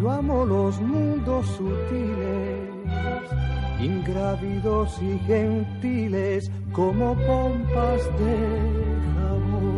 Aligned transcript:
Yo 0.00 0.10
amo 0.10 0.46
los 0.46 0.80
mundos 0.80 1.46
sutiles 1.58 2.70
ingrávidos 3.82 4.98
y 5.02 5.18
gentiles 5.26 6.50
como 6.72 7.14
pompas 7.16 8.00
de 8.18 8.36
jabón. 9.14 9.68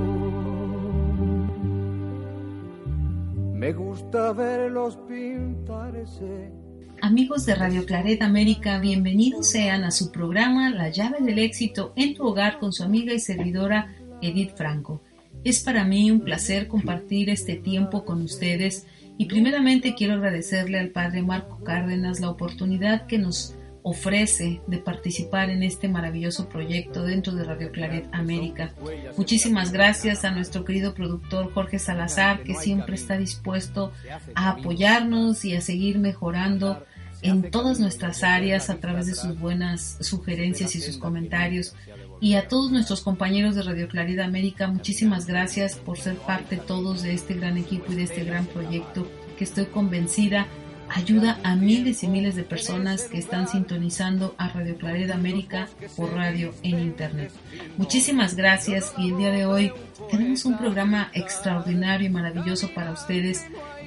Me 3.58 3.72
gusta 3.72 4.32
verlos 4.32 4.96
pintarse. 5.08 6.52
Amigos 7.00 7.44
de 7.44 7.56
Radio 7.56 7.84
Claret 7.84 8.22
América, 8.22 8.78
bienvenidos 8.78 9.48
sean 9.48 9.82
a 9.82 9.90
su 9.90 10.12
programa 10.12 10.70
La 10.70 10.90
llave 10.90 11.18
del 11.20 11.40
éxito 11.40 11.92
en 11.96 12.14
tu 12.14 12.28
hogar 12.28 12.60
con 12.60 12.72
su 12.72 12.84
amiga 12.84 13.12
y 13.12 13.18
servidora 13.18 13.96
Edith 14.20 14.54
Franco. 14.54 15.02
Es 15.42 15.64
para 15.64 15.84
mí 15.84 16.12
un 16.12 16.20
placer 16.20 16.68
compartir 16.68 17.28
este 17.28 17.56
tiempo 17.56 18.04
con 18.04 18.22
ustedes 18.22 18.86
y 19.18 19.26
primeramente 19.26 19.94
quiero 19.94 20.14
agradecerle 20.14 20.78
al 20.78 20.90
Padre 20.90 21.22
Marco 21.22 21.62
Cárdenas 21.64 22.20
la 22.20 22.30
oportunidad 22.30 23.06
que 23.06 23.18
nos 23.18 23.54
ofrece 23.82 24.60
de 24.66 24.78
participar 24.78 25.50
en 25.50 25.62
este 25.62 25.88
maravilloso 25.88 26.48
proyecto 26.48 27.02
dentro 27.02 27.34
de 27.34 27.44
Radio 27.44 27.72
Claret 27.72 28.08
América. 28.12 28.72
Muchísimas 29.16 29.72
gracias 29.72 30.24
a 30.24 30.30
nuestro 30.30 30.64
querido 30.64 30.94
productor 30.94 31.52
Jorge 31.52 31.78
Salazar, 31.78 32.44
que 32.44 32.54
siempre 32.54 32.94
está 32.94 33.18
dispuesto 33.18 33.92
a 34.34 34.50
apoyarnos 34.50 35.44
y 35.44 35.56
a 35.56 35.60
seguir 35.60 35.98
mejorando 35.98 36.84
en 37.22 37.50
todas 37.50 37.80
nuestras 37.80 38.22
áreas 38.22 38.68
a 38.68 38.76
través 38.76 39.06
de 39.06 39.14
sus 39.14 39.38
buenas 39.38 39.96
sugerencias 40.00 40.74
y 40.74 40.80
sus 40.80 40.98
comentarios. 40.98 41.74
Y 42.20 42.34
a 42.34 42.48
todos 42.48 42.70
nuestros 42.70 43.00
compañeros 43.00 43.54
de 43.54 43.62
Radio 43.62 43.88
Claridad 43.88 44.26
América, 44.26 44.66
muchísimas 44.68 45.26
gracias 45.26 45.76
por 45.76 45.98
ser 45.98 46.16
parte 46.16 46.56
todos 46.56 47.02
de 47.02 47.14
este 47.14 47.34
gran 47.34 47.56
equipo 47.56 47.92
y 47.92 47.96
de 47.96 48.04
este 48.04 48.24
gran 48.24 48.46
proyecto 48.46 49.08
que 49.36 49.44
estoy 49.44 49.66
convencida 49.66 50.46
ayuda 50.94 51.38
a 51.42 51.56
miles 51.56 52.02
y 52.02 52.08
miles 52.08 52.34
de 52.36 52.42
personas 52.42 53.04
que 53.04 53.18
están 53.18 53.48
sintonizando 53.48 54.34
a 54.38 54.48
Radio 54.48 54.76
Claridad 54.76 55.16
América 55.16 55.68
por 55.96 56.12
radio 56.12 56.52
en 56.62 56.80
Internet. 56.80 57.32
Muchísimas 57.78 58.36
gracias 58.36 58.92
y 58.98 59.10
el 59.10 59.16
día 59.16 59.30
de 59.30 59.46
hoy 59.46 59.72
tenemos 60.10 60.44
un 60.44 60.58
programa 60.58 61.10
extraordinario 61.14 62.08
y 62.08 62.10
maravilloso 62.10 62.68
para 62.74 62.92
ustedes 62.92 63.44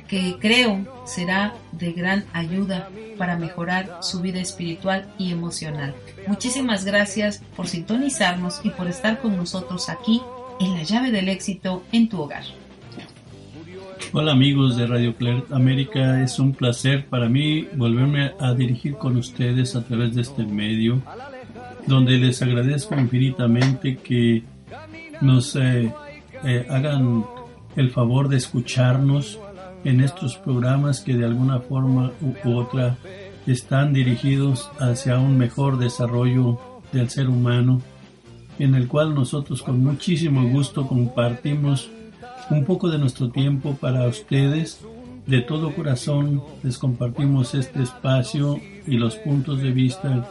que 0.08 0.38
creo 0.40 0.86
será 1.06 1.54
de 1.72 1.94
gran 1.94 2.26
ayuda 2.34 2.90
para 3.18 3.38
mejorar 3.38 4.00
su 4.02 4.22
vida 4.22 4.40
espiritual 4.40 5.08
y 5.18 5.32
emocional. 5.32 5.96
Muchísimas 6.28 6.86
gracias 6.86 7.42
por 7.56 7.68
sintonizarnos 7.68 8.62
y 8.64 8.70
por 8.70 8.88
estar 8.88 9.22
con 9.22 9.36
nosotros 9.38 9.90
aquí 9.90 10.22
en 10.60 10.74
la 10.74 10.84
llave 10.84 11.12
del 11.12 11.30
éxito 11.30 11.84
en 11.92 12.10
tu 12.10 12.22
hogar. 12.22 12.44
Hola 14.14 14.32
amigos 14.32 14.78
de 14.78 14.88
Radio 14.88 15.16
Claret 15.16 15.52
América, 15.52 16.22
es 16.22 16.40
un 16.40 16.54
placer 16.54 17.06
para 17.08 17.28
mí 17.28 17.68
volverme 17.76 18.32
a 18.40 18.54
dirigir 18.54 18.96
con 18.96 19.18
ustedes 19.18 19.76
a 19.76 19.84
través 19.84 20.16
de 20.16 20.22
este 20.22 20.46
medio, 20.46 21.02
donde 21.86 22.18
les 22.18 22.42
agradezco 22.42 22.96
infinitamente 22.96 23.98
que 23.98 24.44
nos 25.22 25.56
eh, 25.56 25.92
eh, 26.46 26.66
hagan 26.70 27.26
el 27.76 27.92
favor 27.92 28.30
de 28.30 28.38
escucharnos 28.38 29.40
en 29.86 30.02
estos 30.02 30.36
programas 30.36 31.00
que 31.00 31.16
de 31.16 31.24
alguna 31.24 31.60
forma 31.60 32.12
u 32.22 32.52
otra 32.52 32.98
están 33.48 33.94
dirigidos 33.94 34.70
hacia 34.80 35.20
un 35.20 35.38
mejor 35.38 35.78
desarrollo 35.78 36.60
del 36.92 37.10
ser 37.10 37.30
humano, 37.30 37.82
en 38.60 38.76
el 38.76 38.88
cual 38.88 39.14
nosotros 39.14 39.62
con 39.62 39.84
muchísimo 39.84 40.50
gusto 40.50 40.88
compartimos 40.88 41.90
un 42.50 42.66
poco 42.66 42.90
de 42.90 42.98
nuestro 42.98 43.30
tiempo 43.30 43.76
para 43.76 44.08
ustedes. 44.08 44.82
De 45.28 45.42
todo 45.42 45.74
corazón 45.74 46.44
les 46.64 46.78
compartimos 46.78 47.56
este 47.56 47.82
espacio 47.84 48.60
y 48.86 48.98
los 48.98 49.16
puntos 49.16 49.62
de 49.62 49.72
vista 49.72 50.28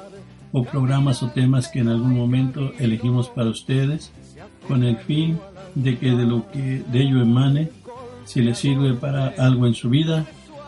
o 0.53 0.62
programas 0.62 1.22
o 1.22 1.28
temas 1.31 1.69
que 1.69 1.81
en 1.81 1.88
algún 1.88 2.16
momento 2.16 2.72
elegimos 2.78 3.28
para 3.28 3.50
ustedes 3.50 4.12
con 4.69 4.84
el 4.84 4.97
fin 4.97 5.38
de 5.75 5.98
que 5.98 6.12
de 6.12 6.25
lo 6.25 6.48
que 6.50 6.82
de 6.86 7.03
ello 7.03 7.21
emane, 7.21 7.71
si 8.24 8.42
les 8.42 8.58
sirve 8.58 8.94
para 8.94 9.28
algo 9.38 9.66
en 9.66 9.74
su 9.74 9.90
vida, 9.90 10.26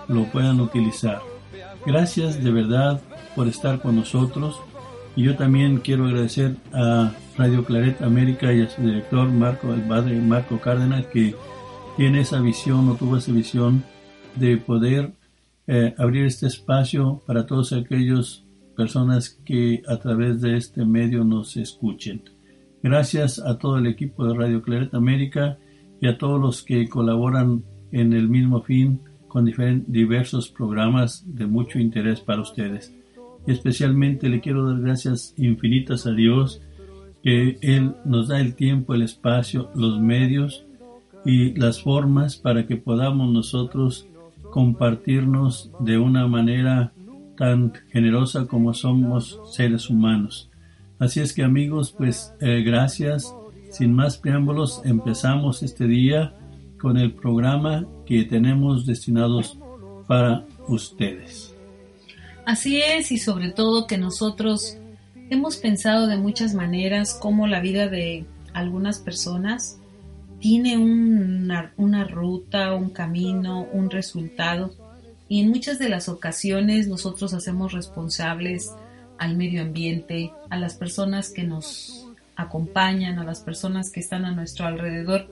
lo 0.08 0.24
puedan 0.24 0.60
utilizar. 0.60 1.20
Gracias 1.84 2.42
de 2.42 2.50
verdad 2.50 3.00
por 3.34 3.48
estar 3.48 3.80
con 3.80 3.96
nosotros 3.96 4.60
y 5.14 5.22
yo 5.22 5.36
también 5.36 5.78
quiero 5.78 6.06
agradecer 6.06 6.56
a 6.72 7.12
Radio 7.38 7.64
Claret 7.64 8.02
América 8.02 8.52
y 8.52 8.62
a 8.62 8.68
su 8.68 8.82
director 8.82 9.28
Marco, 9.28 9.72
el 9.72 9.82
padre 9.82 10.20
Marco 10.20 10.60
Cárdenas, 10.60 11.06
que 11.06 11.34
tiene 11.96 12.20
esa 12.20 12.40
visión 12.40 12.88
o 12.88 12.94
tuvo 12.96 13.16
esa 13.16 13.32
visión 13.32 13.82
de 14.34 14.56
poder 14.58 15.12
eh, 15.66 15.94
abrir 15.96 16.26
este 16.26 16.46
espacio 16.46 17.22
para 17.26 17.46
todas 17.46 17.72
aquellas 17.72 18.44
personas 18.76 19.30
que 19.44 19.82
a 19.88 19.96
través 19.96 20.40
de 20.40 20.56
este 20.56 20.84
medio 20.84 21.24
nos 21.24 21.56
escuchen. 21.56 22.22
Gracias 22.82 23.38
a 23.38 23.58
todo 23.58 23.78
el 23.78 23.86
equipo 23.86 24.26
de 24.26 24.34
Radio 24.34 24.62
Claret 24.62 24.94
América 24.94 25.58
y 26.00 26.08
a 26.08 26.18
todos 26.18 26.40
los 26.40 26.62
que 26.62 26.88
colaboran 26.88 27.62
en 27.92 28.12
el 28.12 28.28
mismo 28.28 28.62
fin 28.62 29.00
con 29.28 29.52
diversos 29.86 30.48
programas 30.48 31.24
de 31.26 31.46
mucho 31.46 31.78
interés 31.78 32.20
para 32.20 32.42
ustedes 32.42 32.92
especialmente 33.46 34.28
le 34.28 34.40
quiero 34.40 34.68
dar 34.68 34.80
gracias 34.80 35.34
infinitas 35.36 36.06
a 36.06 36.12
Dios 36.12 36.60
que 37.22 37.58
Él 37.60 37.94
nos 38.04 38.28
da 38.28 38.40
el 38.40 38.54
tiempo, 38.54 38.94
el 38.94 39.02
espacio, 39.02 39.70
los 39.74 40.00
medios 40.00 40.64
y 41.24 41.54
las 41.54 41.82
formas 41.82 42.36
para 42.36 42.66
que 42.66 42.76
podamos 42.76 43.32
nosotros 43.32 44.06
compartirnos 44.50 45.70
de 45.80 45.98
una 45.98 46.26
manera 46.28 46.92
tan 47.36 47.72
generosa 47.90 48.46
como 48.46 48.74
somos 48.74 49.40
seres 49.50 49.90
humanos. 49.90 50.50
Así 50.98 51.20
es 51.20 51.32
que 51.32 51.42
amigos, 51.42 51.94
pues 51.96 52.32
eh, 52.40 52.62
gracias. 52.64 53.34
Sin 53.76 53.92
más 53.92 54.16
preámbulos, 54.16 54.80
empezamos 54.86 55.62
este 55.62 55.86
día 55.86 56.32
con 56.80 56.96
el 56.96 57.12
programa 57.12 57.86
que 58.06 58.24
tenemos 58.24 58.86
destinados 58.86 59.58
para 60.06 60.46
ustedes. 60.66 61.54
Así 62.46 62.80
es, 62.80 63.12
y 63.12 63.18
sobre 63.18 63.50
todo 63.50 63.86
que 63.86 63.98
nosotros 63.98 64.78
hemos 65.28 65.58
pensado 65.58 66.06
de 66.06 66.16
muchas 66.16 66.54
maneras 66.54 67.18
cómo 67.20 67.46
la 67.46 67.60
vida 67.60 67.88
de 67.88 68.24
algunas 68.54 68.98
personas 68.98 69.78
tiene 70.40 70.78
una, 70.78 71.74
una, 71.76 72.04
ruta, 72.04 72.72
un 72.72 72.88
camino, 72.88 73.68
un 73.74 73.90
resultado, 73.90 74.70
y 75.28 75.42
en 75.42 75.50
muchas 75.50 75.78
de 75.78 75.90
las 75.90 76.08
ocasiones 76.08 76.88
nosotros 76.88 77.34
hacemos 77.34 77.74
responsables 77.74 78.72
al 79.18 79.36
medio 79.36 79.60
ambiente, 79.60 80.32
a 80.48 80.56
las 80.56 80.76
personas 80.76 81.28
que 81.28 81.42
nos 81.42 82.05
acompañan, 82.36 83.18
a 83.18 83.24
las 83.24 83.40
personas 83.40 83.90
que 83.90 84.00
están 84.00 84.24
a 84.24 84.32
nuestro 84.32 84.66
alrededor, 84.66 85.28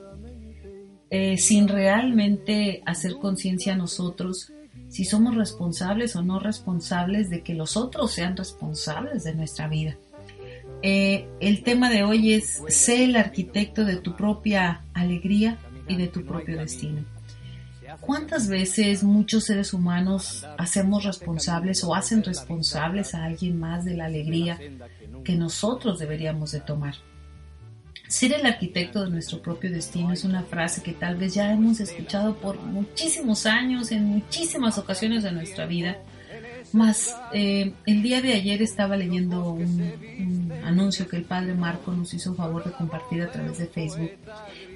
eh, 1.11 1.39
sin 1.39 1.69
realmente 1.69 2.83
hacer 2.87 3.15
conciencia 3.21 3.75
a 3.75 3.77
nosotros 3.77 4.53
si 4.89 5.05
somos 5.05 5.35
responsables 5.35 6.15
o 6.17 6.23
no 6.23 6.39
responsables 6.39 7.29
de 7.29 7.43
que 7.43 7.55
los 7.55 7.77
otros 7.77 8.13
sean 8.13 8.37
responsables 8.37 9.25
de 9.25 9.35
nuestra 9.35 9.69
vida. 9.69 9.97
Eh, 10.83 11.27
el 11.41 11.63
tema 11.63 11.91
de 11.91 12.05
hoy 12.05 12.35
es 12.35 12.63
sé 12.69 13.05
el 13.05 13.17
arquitecto 13.17 13.85
de 13.85 13.97
tu 13.97 14.15
propia 14.15 14.83
alegría 14.93 15.59
y 15.89 15.97
de 15.97 16.09
tu 16.09 16.25
propio 16.25 16.59
destino. 16.59 17.05
¿Cuántas 18.01 18.49
veces 18.49 19.03
muchos 19.03 19.45
seres 19.45 19.73
humanos 19.73 20.47
hacemos 20.59 21.05
responsables 21.05 21.83
o 21.85 21.95
hacen 21.95 22.23
responsables 22.23 23.15
a 23.15 23.25
alguien 23.25 23.59
más 23.59 23.85
de 23.85 23.97
la 23.97 24.07
alegría 24.07 24.59
que 25.23 25.37
nosotros 25.37 25.99
deberíamos 25.99 26.53
de 26.53 26.61
tomar? 26.61 26.95
Ser 28.09 28.33
el 28.33 28.47
arquitecto 28.47 29.05
de 29.05 29.11
nuestro 29.11 29.41
propio 29.41 29.71
destino 29.71 30.13
es 30.13 30.25
una 30.25 30.43
frase 30.43 30.83
que 30.83 30.93
tal 30.93 31.17
vez 31.17 31.35
ya 31.35 31.53
hemos 31.53 31.81
escuchado 31.81 32.37
por 32.37 32.61
muchísimos 32.61 33.47
años, 33.47 33.91
en 33.93 34.05
muchísimas 34.05 34.79
ocasiones 34.79 35.23
de 35.23 35.33
nuestra 35.33 35.67
vida. 35.67 35.99
Más, 36.73 37.17
eh, 37.33 37.73
el 37.87 38.03
día 38.03 38.21
de 38.21 38.35
ayer 38.35 38.61
estaba 38.61 38.97
leyendo 38.97 39.53
un, 39.53 40.53
anuncio 40.65 41.09
que 41.09 41.17
el 41.17 41.25
padre 41.25 41.55
Marco 41.55 41.93
nos 41.93 42.13
hizo 42.15 42.35
favor 42.35 42.65
de 42.65 42.73
compartir 42.73 43.23
a 43.23 43.31
través 43.31 43.59
de 43.59 43.67
Facebook 43.67 44.11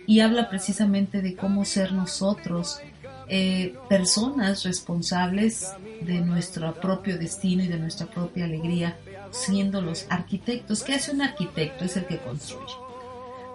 y 0.07 0.21
habla 0.21 0.49
precisamente 0.49 1.23
de 1.23 1.35
cómo 1.35 1.65
ser 1.65 1.93
nosotros 1.93 2.81
eh, 3.29 3.75
personas 3.89 4.65
responsables 4.65 5.71
de 6.01 6.21
nuestro 6.21 6.75
propio 6.75 7.19
destino 7.19 7.63
y 7.63 7.69
de 7.69 7.79
nuestra 7.79 8.07
propia 8.07 8.45
alegría, 8.45 8.97
siendo 9.31 9.81
los 9.81 10.07
arquitectos. 10.11 10.83
¿Qué 10.83 10.95
hace 10.95 11.13
un 11.13 11.23
arquitecto? 11.23 11.85
Es 11.85 11.97
el 11.97 12.07
que 12.07 12.19
construye. 12.19 12.75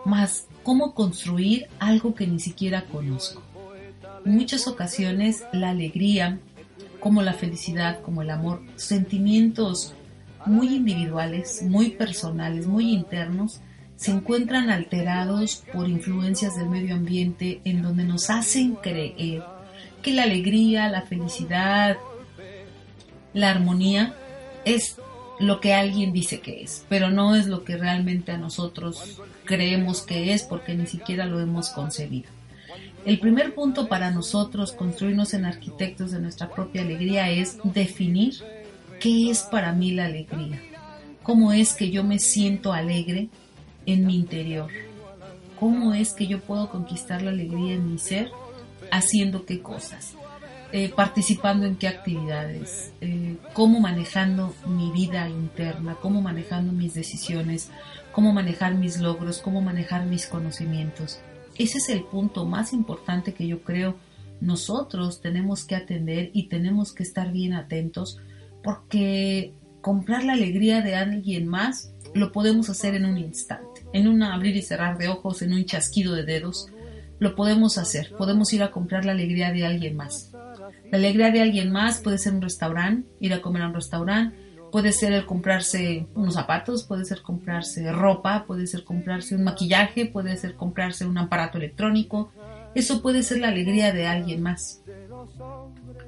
Más, 0.06 0.48
¿cómo 0.64 0.94
construir 0.94 1.68
algo 1.80 2.14
que 2.14 2.28
ni 2.28 2.40
siquiera 2.40 2.86
conozco? 2.86 3.42
En 4.26 4.36
muchas 4.36 4.68
ocasiones 4.68 5.44
la 5.52 5.70
alegría, 5.70 6.40
como 7.00 7.22
la 7.22 7.34
felicidad, 7.34 8.02
como 8.02 8.22
el 8.22 8.30
amor, 8.30 8.62
sentimientos 8.76 9.94
muy 10.46 10.76
individuales, 10.76 11.62
muy 11.64 11.92
personales, 11.92 12.68
muy 12.68 12.92
internos, 12.92 13.62
se 13.96 14.12
encuentran 14.12 14.70
alterados 14.70 15.64
por 15.74 15.88
influencias 15.88 16.58
del 16.58 16.70
medio 16.70 16.96
ambiente 16.96 17.62
en 17.64 17.82
donde 17.82 18.04
nos 18.04 18.30
hacen 18.30 18.76
creer 18.76 19.44
que 20.02 20.14
la 20.14 20.24
alegría, 20.24 20.90
la 20.90 21.04
felicidad, 21.04 21.98
la 23.34 23.50
armonía 23.50 24.16
es 24.66 24.98
lo 25.48 25.60
que 25.60 25.74
alguien 25.74 26.14
dice 26.14 26.40
que 26.40 26.64
es, 26.64 26.86
pero 26.90 27.10
no 27.10 27.36
es 27.36 27.48
lo 27.48 27.64
que 27.64 27.78
realmente 27.78 28.32
a 28.32 28.38
nosotros 28.38 29.22
creemos 29.46 30.02
que 30.02 30.34
es 30.34 30.44
porque 30.44 30.76
ni 30.76 30.88
siquiera 30.88 31.26
lo 31.26 31.40
hemos 31.40 31.70
concebido. 31.70 32.30
El 33.06 33.20
primer 33.20 33.54
punto 33.54 33.88
para 33.90 34.12
nosotros 34.12 34.72
construirnos 34.72 35.34
en 35.34 35.46
arquitectos 35.46 36.12
de 36.12 36.20
nuestra 36.20 36.50
propia 36.50 36.84
alegría 36.84 37.30
es 37.30 37.58
definir 37.64 38.36
qué 39.00 39.30
es 39.30 39.42
para 39.42 39.74
mí 39.74 39.92
la 39.92 40.06
alegría, 40.06 40.62
cómo 41.22 41.52
es 41.52 41.74
que 41.74 41.90
yo 41.92 42.04
me 42.06 42.20
siento 42.20 42.72
alegre 42.72 43.28
en 43.86 44.06
mi 44.06 44.16
interior, 44.16 44.70
cómo 45.60 45.94
es 45.94 46.14
que 46.14 46.28
yo 46.28 46.40
puedo 46.40 46.70
conquistar 46.70 47.22
la 47.22 47.32
alegría 47.32 47.74
en 47.74 47.92
mi 47.92 48.00
ser 48.00 48.32
haciendo 48.92 49.46
qué 49.46 49.62
cosas, 49.62 50.16
eh, 50.76 50.90
participando 50.90 51.68
en 51.68 51.76
qué 51.76 51.88
actividades, 51.88 52.94
eh, 53.00 53.38
cómo 53.54 53.80
manejando 53.80 54.56
mi 54.66 54.92
vida 54.92 55.30
interna, 55.30 55.98
cómo 56.02 56.20
manejando 56.20 56.74
mis 56.74 56.96
decisiones, 56.96 57.70
cómo 58.12 58.34
manejar 58.34 58.74
mis 58.74 59.00
logros, 59.00 59.38
cómo 59.38 59.62
manejar 59.62 60.08
mis 60.08 60.26
conocimientos. 60.26 61.20
Ese 61.60 61.78
es 61.78 61.90
el 61.90 62.04
punto 62.04 62.46
más 62.46 62.74
importante 62.74 63.36
que 63.36 63.46
yo 63.46 63.62
creo 63.62 63.98
nosotros 64.42 65.22
tenemos 65.22 65.64
que 65.64 65.76
atender 65.76 66.32
y 66.34 66.50
tenemos 66.50 66.92
que 66.92 67.04
estar 67.04 67.32
bien 67.32 67.54
atentos 67.54 68.20
porque 68.64 69.54
comprar 69.80 70.24
la 70.24 70.34
alegría 70.34 70.82
de 70.82 70.96
alguien 70.96 71.48
más 71.48 71.94
lo 72.16 72.32
podemos 72.32 72.70
hacer 72.72 72.96
en 72.96 73.06
un 73.06 73.20
instante, 73.20 73.86
en 73.94 74.08
un 74.08 74.24
abrir 74.24 74.56
y 74.56 74.64
cerrar 74.64 74.98
de 74.98 75.08
ojos, 75.08 75.44
en 75.44 75.54
un 75.54 75.66
chasquido 75.66 76.16
de 76.16 76.24
dedos 76.24 76.68
lo 77.20 77.36
podemos 77.36 77.78
hacer. 77.78 78.12
Podemos 78.18 78.52
ir 78.54 78.64
a 78.64 78.72
comprar 78.72 79.06
la 79.06 79.14
alegría 79.14 79.54
de 79.54 79.66
alguien 79.66 79.96
más. 79.96 80.33
La 80.92 80.98
alegría 80.98 81.32
de 81.32 81.42
alguien 81.42 81.72
más 81.72 82.02
puede 82.02 82.18
ser 82.18 82.34
un 82.34 82.42
restaurante, 82.42 83.08
ir 83.20 83.34
a 83.34 83.42
comer 83.42 83.64
a 83.64 83.68
un 83.68 83.74
restaurante, 83.74 84.36
puede 84.72 84.92
ser 84.92 85.14
el 85.14 85.26
comprarse 85.26 86.08
unos 86.16 86.34
zapatos, 86.34 86.84
puede 86.84 87.06
ser 87.06 87.22
comprarse 87.22 87.92
ropa, 87.92 88.46
puede 88.48 88.66
ser 88.68 88.84
comprarse 88.84 89.36
un 89.36 89.44
maquillaje, 89.44 90.06
puede 90.06 90.36
ser 90.36 90.56
comprarse 90.56 91.06
un 91.06 91.18
aparato 91.18 91.58
electrónico. 91.58 92.32
Eso 92.74 93.02
puede 93.02 93.22
ser 93.24 93.40
la 93.40 93.50
alegría 93.50 93.92
de 93.92 94.08
alguien 94.08 94.42
más. 94.42 94.82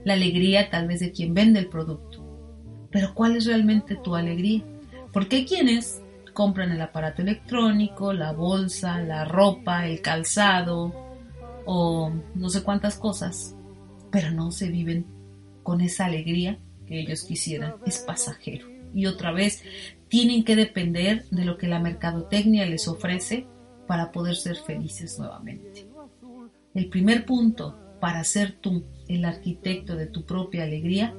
La 0.03 0.13
alegría 0.13 0.69
tal 0.69 0.87
vez 0.87 0.99
de 0.99 1.11
quien 1.11 1.33
vende 1.33 1.59
el 1.59 1.67
producto. 1.67 2.23
Pero 2.91 3.13
¿cuál 3.13 3.35
es 3.35 3.45
realmente 3.45 3.95
tu 3.97 4.15
alegría? 4.15 4.63
Porque 5.13 5.37
hay 5.37 5.45
quienes 5.45 6.01
compran 6.33 6.71
el 6.71 6.81
aparato 6.81 7.21
electrónico, 7.21 8.13
la 8.13 8.31
bolsa, 8.31 8.99
la 8.99 9.25
ropa, 9.25 9.87
el 9.87 10.01
calzado, 10.01 11.05
o 11.65 12.11
no 12.35 12.49
sé 12.49 12.63
cuántas 12.63 12.97
cosas, 12.97 13.54
pero 14.15 14.31
no 14.31 14.49
se 14.49 14.69
viven 14.69 15.05
con 15.61 15.81
esa 15.81 16.05
alegría 16.05 16.57
que 16.87 17.01
ellos 17.01 17.25
quisieran. 17.25 17.75
Es 17.85 17.99
pasajero. 17.99 18.65
Y 18.93 19.07
otra 19.07 19.33
vez, 19.33 19.61
tienen 20.07 20.45
que 20.45 20.55
depender 20.55 21.25
de 21.31 21.43
lo 21.43 21.57
que 21.57 21.67
la 21.67 21.81
mercadotecnia 21.81 22.65
les 22.65 22.87
ofrece 22.87 23.45
para 23.87 24.13
poder 24.13 24.37
ser 24.37 24.55
felices 24.55 25.19
nuevamente. 25.19 25.85
El 26.73 26.87
primer 26.87 27.25
punto 27.25 27.77
para 27.99 28.23
ser 28.23 28.53
tú 28.53 28.85
el 29.09 29.25
arquitecto 29.25 29.97
de 29.97 30.05
tu 30.05 30.25
propia 30.25 30.63
alegría 30.63 31.13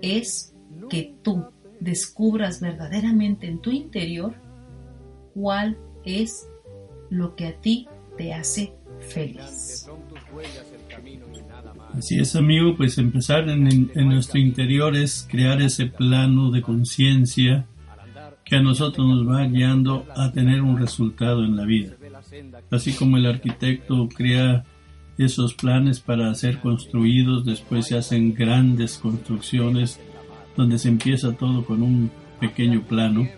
es 0.00 0.54
que 0.88 1.16
tú 1.22 1.46
descubras 1.80 2.60
verdaderamente 2.60 3.48
en 3.48 3.58
tu 3.58 3.72
interior 3.72 4.36
cuál 5.34 5.76
es 6.04 6.46
lo 7.10 7.34
que 7.34 7.48
a 7.48 7.60
ti 7.60 7.88
te 8.16 8.32
hace 8.32 8.74
feliz. 9.00 9.88
Así 11.96 12.18
es, 12.18 12.36
amigo, 12.36 12.76
pues 12.76 12.98
empezar 12.98 13.48
en, 13.48 13.90
nuestro 13.94 14.38
interior 14.38 14.96
es 14.96 15.26
crear 15.30 15.60
ese 15.60 15.86
plano 15.86 16.50
de 16.50 16.62
conciencia 16.62 17.66
que 18.44 18.56
a 18.56 18.62
nosotros 18.62 19.06
nos 19.06 19.28
va 19.28 19.44
guiando 19.44 20.06
a 20.16 20.32
tener 20.32 20.62
un 20.62 20.78
resultado 20.78 21.44
en 21.44 21.56
la 21.56 21.64
vida. 21.64 21.92
Así 22.70 22.92
como 22.92 23.16
el 23.16 23.26
arquitecto 23.26 24.08
crea 24.08 24.64
esos 25.18 25.54
planes 25.54 26.00
para 26.00 26.34
ser 26.34 26.60
construidos, 26.60 27.44
después 27.44 27.86
se 27.86 27.96
hacen 27.96 28.34
grandes 28.34 28.98
construcciones 28.98 30.00
donde 30.56 30.78
se 30.78 30.88
empieza 30.88 31.32
todo 31.32 31.64
con 31.64 31.82
un 31.82 32.10
pequeño 32.40 32.82
plano 32.82 33.28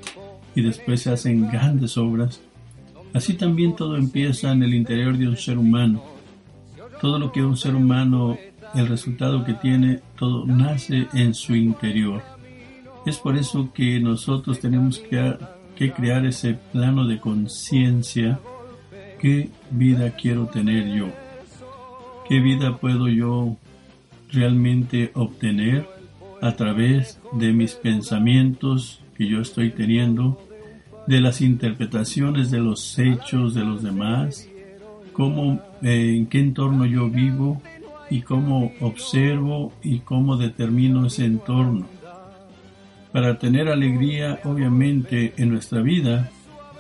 y 0.55 0.63
después 0.63 1.03
se 1.03 1.11
hacen 1.11 1.49
grandes 1.51 1.99
obras 1.99 2.41
Así 3.15 3.35
también 3.35 3.77
todo 3.77 3.97
empieza 3.97 4.51
en 4.51 4.65
el 4.65 4.75
interior 4.75 5.17
de 5.17 5.29
un 5.29 5.37
ser 5.37 5.57
humano. 5.57 6.03
Todo 7.05 7.19
lo 7.19 7.33
que 7.33 7.45
un 7.45 7.59
ser 7.59 7.75
humano, 7.75 8.39
el 8.75 8.89
resultado 8.89 9.45
que 9.45 9.53
tiene, 9.53 10.01
todo 10.17 10.47
nace 10.47 11.07
en 11.13 11.35
su 11.35 11.55
interior. 11.55 12.23
Es 13.05 13.19
por 13.19 13.37
eso 13.37 13.71
que 13.75 14.01
nosotros 14.01 14.59
tenemos 14.59 15.01
que, 15.01 15.37
que 15.77 15.93
crear 15.93 16.25
ese 16.25 16.55
plano 16.55 17.07
de 17.07 17.21
conciencia. 17.21 18.41
¿Qué 19.21 19.51
vida 19.71 20.13
quiero 20.13 20.47
tener 20.47 20.97
yo? 20.97 21.09
¿Qué 22.27 22.41
vida 22.41 22.79
puedo 22.79 23.07
yo 23.09 23.55
realmente 24.33 25.11
obtener 25.13 25.87
a 26.41 26.53
través 26.53 27.21
de 27.33 27.53
mis 27.53 27.75
pensamientos 27.75 29.03
que 29.15 29.29
yo 29.29 29.43
estoy 29.43 29.73
teniendo 29.73 30.41
de 31.07 31.21
las 31.21 31.43
interpretaciones 31.43 32.51
de 32.51 32.61
los 32.61 32.99
hechos 32.99 33.53
de 33.53 33.63
los 33.63 33.83
demás, 33.83 34.49
cómo, 35.15 35.63
eh, 35.81 36.17
en 36.19 36.27
qué 36.27 36.41
entorno 36.41 36.85
yo 36.85 37.09
vivo 37.09 37.63
y 38.11 38.21
cómo 38.21 38.73
observo 38.81 39.73
y 39.83 40.01
cómo 40.01 40.37
determino 40.37 41.07
ese 41.07 41.25
entorno. 41.25 41.87
Para 43.13 43.39
tener 43.39 43.69
alegría, 43.69 44.41
obviamente, 44.45 45.33
en 45.39 45.51
nuestra 45.51 45.81
vida, 45.81 46.31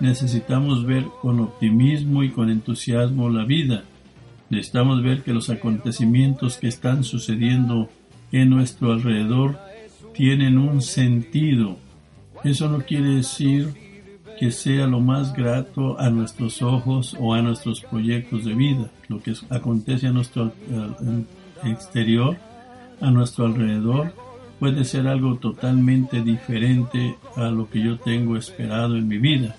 necesitamos 0.00 0.84
ver 0.84 1.04
con 1.22 1.40
optimismo 1.40 2.22
y 2.22 2.30
con 2.30 2.50
entusiasmo 2.50 3.30
la 3.30 3.44
vida. 3.44 3.84
Necesitamos 4.50 5.02
ver 5.02 5.22
que 5.22 5.32
los 5.32 5.48
acontecimientos 5.48 6.58
que 6.58 6.68
están 6.68 7.04
sucediendo 7.04 7.88
en 8.32 8.50
nuestro 8.50 8.92
alrededor 8.92 9.58
tienen 10.12 10.58
un 10.58 10.82
sentido. 10.82 11.78
Eso 12.42 12.68
no 12.68 12.80
quiere 12.80 13.14
decir 13.16 13.72
que 14.38 14.50
sea 14.50 14.86
lo 14.86 15.00
más 15.00 15.32
grato 15.32 15.98
a 15.98 16.10
nuestros 16.10 16.62
ojos 16.62 17.16
o 17.18 17.34
a 17.34 17.42
nuestros 17.42 17.80
proyectos 17.80 18.44
de 18.44 18.54
vida. 18.54 18.90
Lo 19.08 19.20
que 19.20 19.34
acontece 19.50 20.06
a 20.06 20.12
nuestro 20.12 20.52
exterior, 21.64 22.36
a 23.00 23.10
nuestro 23.10 23.46
alrededor, 23.46 24.12
puede 24.58 24.84
ser 24.84 25.06
algo 25.06 25.36
totalmente 25.36 26.22
diferente 26.22 27.16
a 27.36 27.48
lo 27.48 27.68
que 27.68 27.82
yo 27.82 27.98
tengo 27.98 28.36
esperado 28.36 28.96
en 28.96 29.08
mi 29.08 29.18
vida. 29.18 29.56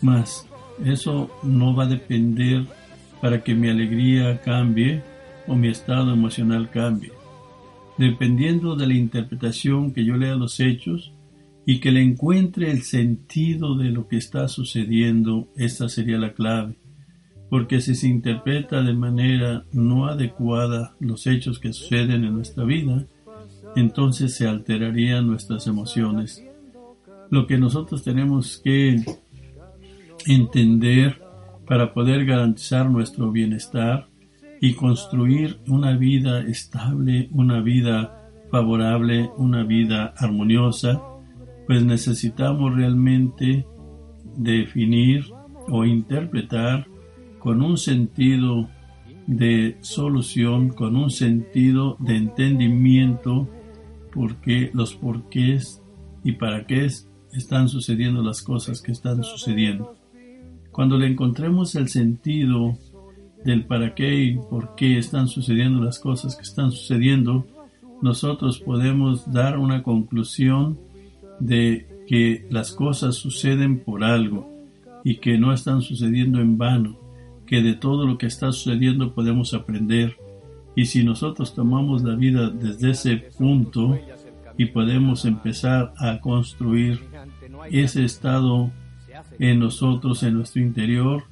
Mas 0.00 0.46
eso 0.84 1.30
no 1.42 1.74
va 1.74 1.84
a 1.84 1.88
depender 1.88 2.66
para 3.20 3.42
que 3.42 3.54
mi 3.54 3.68
alegría 3.68 4.40
cambie 4.40 5.02
o 5.46 5.54
mi 5.54 5.68
estado 5.68 6.12
emocional 6.12 6.70
cambie. 6.70 7.12
Dependiendo 7.98 8.74
de 8.74 8.86
la 8.86 8.94
interpretación 8.94 9.92
que 9.92 10.04
yo 10.04 10.16
lea 10.16 10.34
los 10.34 10.58
hechos, 10.60 11.12
y 11.64 11.80
que 11.80 11.92
le 11.92 12.02
encuentre 12.02 12.70
el 12.70 12.82
sentido 12.82 13.76
de 13.76 13.90
lo 13.90 14.08
que 14.08 14.16
está 14.16 14.48
sucediendo, 14.48 15.48
esta 15.56 15.88
sería 15.88 16.18
la 16.18 16.34
clave. 16.34 16.76
porque 17.48 17.82
si 17.82 17.94
se 17.94 18.08
interpreta 18.08 18.80
de 18.80 18.94
manera 18.94 19.66
no 19.72 20.06
adecuada 20.06 20.96
los 21.00 21.26
hechos 21.26 21.58
que 21.58 21.74
suceden 21.74 22.24
en 22.24 22.32
nuestra 22.32 22.64
vida, 22.64 23.04
entonces 23.76 24.34
se 24.34 24.48
alterarían 24.48 25.26
nuestras 25.26 25.66
emociones. 25.66 26.42
Lo 27.28 27.46
que 27.46 27.58
nosotros 27.58 28.02
tenemos 28.02 28.58
que 28.64 29.04
entender 30.26 31.20
para 31.66 31.92
poder 31.92 32.24
garantizar 32.24 32.88
nuestro 32.88 33.30
bienestar 33.30 34.08
y 34.58 34.72
construir 34.72 35.58
una 35.66 35.94
vida 35.94 36.40
estable, 36.40 37.28
una 37.32 37.60
vida 37.60 38.30
favorable, 38.50 39.28
una 39.36 39.62
vida 39.62 40.14
armoniosa, 40.16 41.02
pues 41.66 41.84
necesitamos 41.84 42.74
realmente 42.74 43.66
definir 44.36 45.24
o 45.68 45.84
interpretar 45.84 46.86
con 47.38 47.62
un 47.62 47.76
sentido 47.76 48.68
de 49.26 49.76
solución, 49.80 50.70
con 50.70 50.96
un 50.96 51.10
sentido 51.10 51.96
de 52.00 52.16
entendimiento 52.16 53.48
por 54.12 54.36
qué, 54.36 54.70
los 54.74 54.94
porqués 54.94 55.82
y 56.24 56.32
para 56.32 56.66
qué 56.66 56.88
están 57.32 57.68
sucediendo 57.68 58.22
las 58.22 58.42
cosas 58.42 58.82
que 58.82 58.92
están 58.92 59.22
sucediendo. 59.22 59.96
Cuando 60.70 60.98
le 60.98 61.06
encontremos 61.06 61.74
el 61.74 61.88
sentido 61.88 62.78
del 63.44 63.64
para 63.66 63.94
qué 63.94 64.14
y 64.22 64.36
por 64.36 64.74
qué 64.74 64.98
están 64.98 65.28
sucediendo 65.28 65.82
las 65.82 65.98
cosas 65.98 66.36
que 66.36 66.42
están 66.42 66.70
sucediendo, 66.70 67.46
nosotros 68.00 68.60
podemos 68.60 69.30
dar 69.32 69.58
una 69.58 69.82
conclusión 69.82 70.78
de 71.42 71.88
que 72.06 72.46
las 72.50 72.72
cosas 72.72 73.16
suceden 73.16 73.80
por 73.80 74.04
algo 74.04 74.48
y 75.02 75.16
que 75.16 75.38
no 75.38 75.52
están 75.52 75.82
sucediendo 75.82 76.40
en 76.40 76.56
vano, 76.56 76.98
que 77.46 77.62
de 77.62 77.74
todo 77.74 78.06
lo 78.06 78.16
que 78.16 78.26
está 78.26 78.52
sucediendo 78.52 79.12
podemos 79.12 79.52
aprender. 79.52 80.16
Y 80.76 80.86
si 80.86 81.04
nosotros 81.04 81.54
tomamos 81.54 82.02
la 82.02 82.14
vida 82.14 82.48
desde 82.48 82.90
ese 82.90 83.16
punto 83.16 83.98
y 84.56 84.66
podemos 84.66 85.24
empezar 85.24 85.92
a 85.98 86.20
construir 86.20 87.00
ese 87.70 88.04
estado 88.04 88.70
en 89.38 89.58
nosotros, 89.58 90.22
en 90.22 90.34
nuestro 90.34 90.62
interior, 90.62 91.24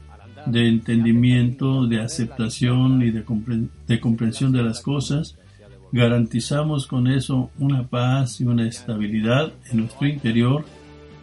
de 0.47 0.69
entendimiento, 0.69 1.87
de 1.87 2.01
aceptación 2.01 3.03
y 3.03 3.11
de, 3.11 4.01
comprensión 4.01 4.53
de 4.53 4.63
las 4.63 4.81
cosas, 4.81 5.37
garantizamos 5.93 6.87
con 6.87 7.07
eso 7.07 7.51
una 7.59 7.87
paz 7.87 8.41
y 8.41 8.45
una 8.45 8.67
estabilidad 8.67 9.53
en 9.71 9.79
nuestro 9.79 10.07
interior 10.07 10.65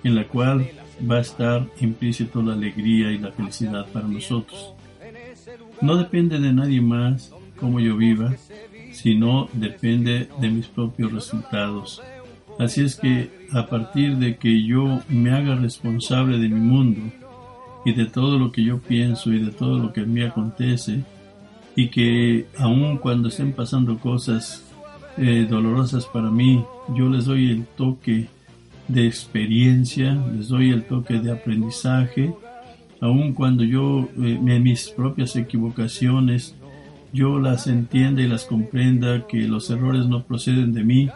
en 0.03 0.15
la 0.15 0.27
cual 0.27 0.69
va 1.09 1.17
a 1.17 1.21
estar 1.21 1.67
implícito 1.79 2.41
la 2.41 2.53
alegría 2.53 3.11
y 3.11 3.17
la 3.17 3.31
felicidad 3.31 3.85
para 3.91 4.07
nosotros. 4.07 4.73
No 5.81 5.95
depende 5.95 6.39
de 6.39 6.53
nadie 6.53 6.81
más 6.81 7.31
cómo 7.59 7.79
yo 7.79 7.95
viva, 7.95 8.35
sino 8.91 9.49
depende 9.53 10.29
de 10.39 10.49
mis 10.49 10.67
propios 10.67 11.11
resultados. 11.11 12.01
Así 12.59 12.83
es 12.83 12.95
que 12.95 13.29
a 13.51 13.67
partir 13.67 14.17
de 14.17 14.37
que 14.37 14.63
yo 14.63 15.01
me 15.09 15.31
haga 15.31 15.55
responsable 15.55 16.39
de 16.39 16.49
mi 16.49 16.59
mundo, 16.59 17.01
y 17.87 17.93
de 17.93 18.05
todo 18.05 18.37
lo 18.37 18.51
que 18.51 18.65
yo 18.65 18.79
pienso 18.79 19.31
y 19.31 19.39
de 19.39 19.51
todo 19.51 19.79
lo 19.79 19.93
que 19.93 20.01
mí 20.01 20.21
acontece 20.21 21.05
y 21.77 21.89
que 21.89 22.47
aun 22.57 22.97
cuando 22.97 23.27
estén 23.29 23.53
pasando 23.53 23.99
cosas 23.99 24.65
eh, 25.15 25.45
dolorosas 25.47 26.07
para 26.07 26.31
mí, 26.31 26.65
yo 26.95 27.07
les 27.07 27.25
doy 27.25 27.51
el 27.51 27.65
toque 27.65 28.25
de 28.87 29.05
experiencia, 29.05 30.15
les 30.35 30.47
doy 30.47 30.71
el 30.71 30.85
toque 30.85 31.19
de 31.19 31.31
aprendizaje, 31.31 32.33
aun 32.99 33.33
cuando 33.33 33.63
yo 33.63 34.09
eh, 34.17 34.39
mis 34.59 34.89
propias 34.89 35.35
equivocaciones, 35.35 36.55
yo 37.13 37.37
las 37.37 37.67
entienda 37.67 38.23
y 38.23 38.27
las 38.27 38.45
comprenda 38.45 39.27
que 39.27 39.47
los 39.47 39.69
errores 39.69 40.07
no 40.07 40.23
proceden 40.23 40.73
de 40.73 40.83
mí, 40.83 41.09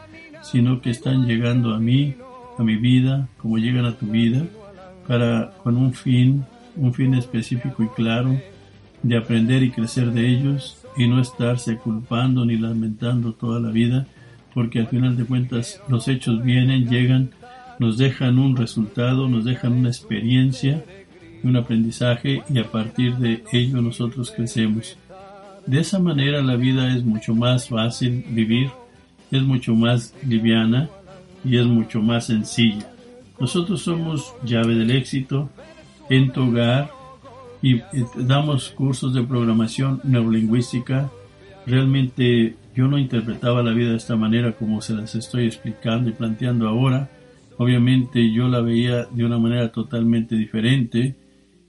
sino 0.44 0.80
que 0.80 0.92
están 0.92 1.26
llegando 1.26 1.74
a 1.74 1.80
mí, 1.80 2.14
a 2.60 2.64
mi 2.64 2.76
vida, 2.76 3.28
como 3.38 3.58
llegan 3.58 3.86
a 3.86 3.98
tu 3.98 4.06
vida, 4.06 4.46
para 5.08 5.54
con 5.64 5.76
un 5.76 5.92
fin 5.92 6.46
un 6.76 6.94
fin 6.94 7.14
específico 7.16 7.84
y 7.84 7.88
claro 7.88 8.40
de 9.04 9.18
aprender 9.18 9.64
y 9.64 9.72
crecer 9.72 10.12
de 10.12 10.30
ellos 10.30 10.78
y 10.98 11.08
no 11.08 11.22
estarse 11.22 11.78
culpando 11.78 12.46
ni 12.46 12.58
lamentando 12.58 13.34
toda 13.34 13.60
la 13.60 13.70
vida, 13.70 14.08
porque 14.54 14.80
al 14.80 14.88
final 14.88 15.18
de 15.18 15.26
cuentas 15.26 15.82
los 15.88 16.08
hechos 16.08 16.44
vienen, 16.44 16.90
llegan, 16.90 17.32
nos 17.80 17.98
dejan 17.98 18.38
un 18.38 18.56
resultado, 18.56 19.28
nos 19.28 19.46
dejan 19.46 19.74
una 19.74 19.90
experiencia, 19.90 20.84
un 21.44 21.56
aprendizaje 21.56 22.44
y 22.50 22.60
a 22.60 22.70
partir 22.70 23.16
de 23.16 23.44
ello 23.52 23.82
nosotros 23.82 24.32
crecemos. 24.32 24.98
De 25.66 25.80
esa 25.80 26.00
manera 26.00 26.42
la 26.42 26.56
vida 26.56 26.96
es 26.96 27.04
mucho 27.04 27.34
más 27.34 27.70
fácil 27.70 28.26
vivir, 28.30 28.70
es 29.32 29.42
mucho 29.42 29.74
más 29.74 30.14
liviana 30.28 30.90
y 31.44 31.58
es 31.58 31.66
mucho 31.66 32.02
más 32.02 32.26
sencilla. 32.26 32.92
Nosotros 33.40 33.82
somos 33.82 34.34
llave 34.44 34.76
del 34.76 34.92
éxito, 34.92 35.50
en 36.10 36.32
tu 36.32 36.44
hogar 36.44 36.92
y 37.62 37.82
damos 38.16 38.70
cursos 38.72 39.14
de 39.14 39.24
programación 39.24 40.02
neurolingüística. 40.04 41.12
Realmente 41.66 42.56
yo 42.76 42.88
no 42.88 42.98
interpretaba 42.98 43.62
la 43.62 43.74
vida 43.74 43.92
de 43.92 43.98
esta 43.98 44.16
manera 44.16 44.54
como 44.54 44.82
se 44.82 44.94
las 44.94 45.16
estoy 45.16 45.46
explicando 45.46 46.10
y 46.10 46.14
planteando 46.14 46.68
ahora. 46.68 47.10
Obviamente 47.58 48.32
yo 48.32 48.48
la 48.48 48.62
veía 48.62 49.06
de 49.06 49.26
una 49.26 49.38
manera 49.38 49.72
totalmente 49.72 50.36
diferente 50.36 51.16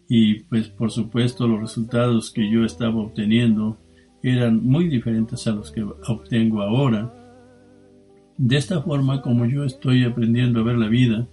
y 0.08 0.40
pues 0.44 0.68
por 0.68 0.90
supuesto 0.90 1.46
los 1.46 1.60
resultados 1.60 2.30
que 2.30 2.50
yo 2.50 2.64
estaba 2.64 2.96
obteniendo 2.96 3.78
eran 4.22 4.64
muy 4.64 4.88
diferentes 4.88 5.46
a 5.46 5.52
los 5.52 5.70
que 5.70 5.82
obtengo 5.82 6.62
ahora. 6.62 7.12
De 8.38 8.56
esta 8.56 8.80
forma 8.80 9.20
como 9.20 9.44
yo 9.46 9.64
estoy 9.64 10.04
aprendiendo 10.04 10.60
a 10.60 10.64
ver 10.64 10.78
la 10.78 10.88
vida, 10.88 11.28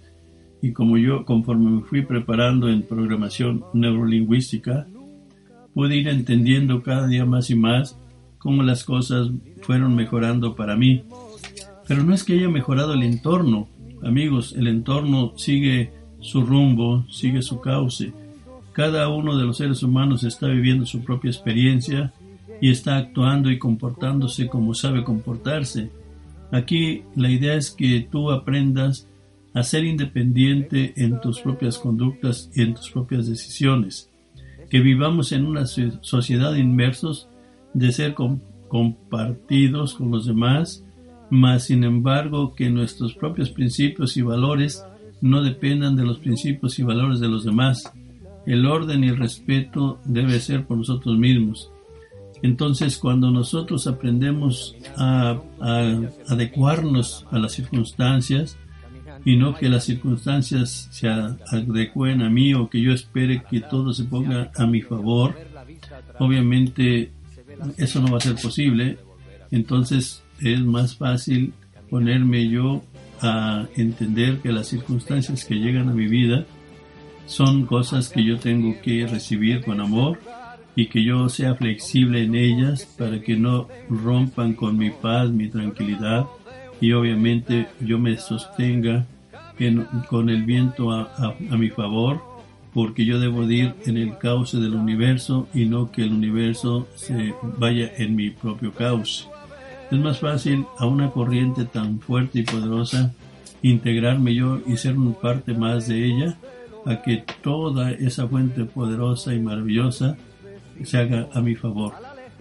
y 0.62 0.72
como 0.72 0.98
yo, 0.98 1.24
conforme 1.24 1.70
me 1.70 1.82
fui 1.82 2.02
preparando 2.02 2.68
en 2.68 2.82
programación 2.82 3.64
neurolingüística, 3.72 4.86
pude 5.74 5.96
ir 5.96 6.08
entendiendo 6.08 6.82
cada 6.82 7.06
día 7.06 7.24
más 7.24 7.50
y 7.50 7.54
más 7.54 7.98
cómo 8.38 8.62
las 8.62 8.84
cosas 8.84 9.30
fueron 9.62 9.94
mejorando 9.94 10.54
para 10.54 10.76
mí. 10.76 11.04
Pero 11.86 12.02
no 12.02 12.14
es 12.14 12.24
que 12.24 12.34
haya 12.34 12.48
mejorado 12.48 12.94
el 12.94 13.02
entorno, 13.02 13.68
amigos, 14.02 14.54
el 14.56 14.68
entorno 14.68 15.32
sigue 15.36 15.92
su 16.20 16.42
rumbo, 16.44 17.04
sigue 17.10 17.42
su 17.42 17.60
cauce. 17.60 18.12
Cada 18.72 19.08
uno 19.08 19.36
de 19.36 19.44
los 19.44 19.56
seres 19.56 19.82
humanos 19.82 20.24
está 20.24 20.46
viviendo 20.48 20.86
su 20.86 21.02
propia 21.02 21.30
experiencia 21.30 22.12
y 22.60 22.70
está 22.70 22.96
actuando 22.96 23.50
y 23.50 23.58
comportándose 23.58 24.48
como 24.48 24.74
sabe 24.74 25.04
comportarse. 25.04 25.90
Aquí 26.52 27.02
la 27.16 27.30
idea 27.30 27.54
es 27.54 27.70
que 27.70 28.06
tú 28.10 28.30
aprendas 28.30 29.08
a 29.54 29.62
ser 29.62 29.84
independiente 29.84 30.92
en 30.96 31.20
tus 31.20 31.40
propias 31.40 31.78
conductas 31.78 32.50
y 32.54 32.62
en 32.62 32.74
tus 32.74 32.90
propias 32.90 33.28
decisiones, 33.28 34.10
que 34.68 34.80
vivamos 34.80 35.32
en 35.32 35.44
una 35.44 35.66
sociedad 35.66 36.54
inmersos 36.54 37.28
de 37.74 37.92
ser 37.92 38.14
compartidos 38.68 39.94
con 39.94 40.10
los 40.10 40.26
demás, 40.26 40.84
mas 41.30 41.64
sin 41.64 41.84
embargo 41.84 42.54
que 42.54 42.70
nuestros 42.70 43.14
propios 43.14 43.50
principios 43.50 44.16
y 44.16 44.22
valores 44.22 44.84
no 45.20 45.42
dependan 45.42 45.96
de 45.96 46.04
los 46.04 46.18
principios 46.18 46.78
y 46.78 46.82
valores 46.82 47.20
de 47.20 47.28
los 47.28 47.44
demás. 47.44 47.92
El 48.46 48.66
orden 48.66 49.04
y 49.04 49.08
el 49.08 49.16
respeto 49.16 50.00
debe 50.04 50.40
ser 50.40 50.66
por 50.66 50.78
nosotros 50.78 51.18
mismos. 51.18 51.70
Entonces, 52.42 52.96
cuando 52.96 53.30
nosotros 53.30 53.86
aprendemos 53.86 54.74
a 54.96 55.40
adecuarnos 56.28 57.26
a 57.30 57.38
las 57.38 57.52
circunstancias, 57.52 58.56
y 59.24 59.36
no 59.36 59.54
que 59.54 59.68
las 59.68 59.84
circunstancias 59.84 60.88
se 60.90 61.08
adecuen 61.08 62.22
a 62.22 62.30
mí 62.30 62.54
o 62.54 62.68
que 62.68 62.80
yo 62.80 62.92
espere 62.92 63.42
que 63.48 63.60
todo 63.60 63.92
se 63.92 64.04
ponga 64.04 64.50
a 64.56 64.66
mi 64.66 64.80
favor. 64.82 65.34
Obviamente 66.18 67.10
eso 67.76 68.00
no 68.00 68.12
va 68.12 68.18
a 68.18 68.20
ser 68.20 68.36
posible, 68.36 68.98
entonces 69.50 70.22
es 70.40 70.60
más 70.60 70.96
fácil 70.96 71.52
ponerme 71.90 72.48
yo 72.48 72.82
a 73.20 73.66
entender 73.76 74.38
que 74.38 74.52
las 74.52 74.68
circunstancias 74.68 75.44
que 75.44 75.56
llegan 75.56 75.88
a 75.88 75.92
mi 75.92 76.06
vida 76.06 76.46
son 77.26 77.66
cosas 77.66 78.08
que 78.08 78.24
yo 78.24 78.38
tengo 78.38 78.80
que 78.80 79.06
recibir 79.06 79.62
con 79.62 79.80
amor 79.80 80.18
y 80.74 80.86
que 80.86 81.04
yo 81.04 81.28
sea 81.28 81.54
flexible 81.54 82.22
en 82.24 82.34
ellas 82.34 82.86
para 82.96 83.20
que 83.20 83.36
no 83.36 83.68
rompan 83.88 84.54
con 84.54 84.78
mi 84.78 84.90
paz, 84.90 85.30
mi 85.30 85.48
tranquilidad 85.48 86.26
y 86.80 86.92
obviamente 86.92 87.68
yo 87.80 87.98
me 87.98 88.16
sostenga 88.16 89.06
con 90.08 90.30
el 90.30 90.44
viento 90.44 90.90
a, 90.90 91.36
a, 91.50 91.56
mi 91.56 91.68
favor 91.68 92.22
porque 92.72 93.04
yo 93.04 93.20
debo 93.20 93.42
ir 93.44 93.74
en 93.84 93.98
el 93.98 94.16
cauce 94.16 94.56
del 94.56 94.74
universo 94.74 95.48
y 95.52 95.66
no 95.66 95.90
que 95.90 96.02
el 96.02 96.12
universo 96.12 96.88
se 96.94 97.34
vaya 97.58 97.90
en 97.98 98.16
mi 98.16 98.30
propio 98.30 98.72
cauce. 98.72 99.24
Es 99.90 99.98
más 99.98 100.20
fácil 100.20 100.64
a 100.78 100.86
una 100.86 101.10
corriente 101.10 101.64
tan 101.66 102.00
fuerte 102.00 102.38
y 102.38 102.42
poderosa 102.42 103.12
integrarme 103.62 104.34
yo 104.34 104.60
y 104.66 104.76
ser 104.76 104.96
una 104.96 105.14
parte 105.14 105.52
más 105.52 105.88
de 105.88 106.06
ella 106.06 106.38
a 106.86 107.02
que 107.02 107.24
toda 107.42 107.90
esa 107.90 108.26
fuente 108.26 108.64
poderosa 108.64 109.34
y 109.34 109.40
maravillosa 109.40 110.16
se 110.82 110.96
haga 110.96 111.28
a 111.34 111.40
mi 111.40 111.54
favor. 111.54 111.92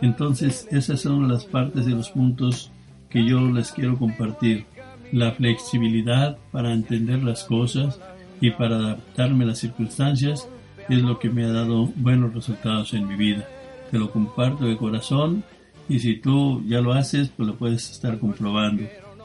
Entonces, 0.02 0.68
esas 0.72 1.02
son 1.02 1.28
las 1.28 1.44
partes 1.46 1.86
de 1.86 1.92
los 1.92 2.10
puntos 2.10 2.72
que 3.10 3.26
yo 3.26 3.40
les 3.42 3.72
quiero 3.72 3.98
compartir. 3.98 4.66
La 5.12 5.32
flexibilidad 5.32 6.38
para 6.52 6.72
entender 6.72 7.24
las 7.24 7.44
cosas 7.44 8.00
y 8.42 8.52
para 8.52 8.76
adaptarme 8.76 9.44
a 9.44 9.48
las 9.48 9.60
circunstancias 9.60 10.48
es 10.88 11.02
lo 11.02 11.20
que 11.20 11.30
me 11.30 11.46
ha 11.46 11.52
dado 11.52 11.92
buenos 11.96 12.34
resultados 12.34 12.94
en 12.94 13.08
mi 13.08 13.16
vida. 13.16 13.48
Te 13.92 13.98
lo 13.98 14.12
comparto 14.12 14.66
de 14.66 14.78
corazón 14.78 15.44
y 15.88 16.00
si 16.00 16.16
tú 16.16 16.64
ya 16.68 16.82
lo 16.82 16.94
haces, 16.94 17.30
pues 17.30 17.48
lo 17.48 17.56
puedes 17.56 17.90
estar 17.90 18.20
comprobando. 18.20 18.84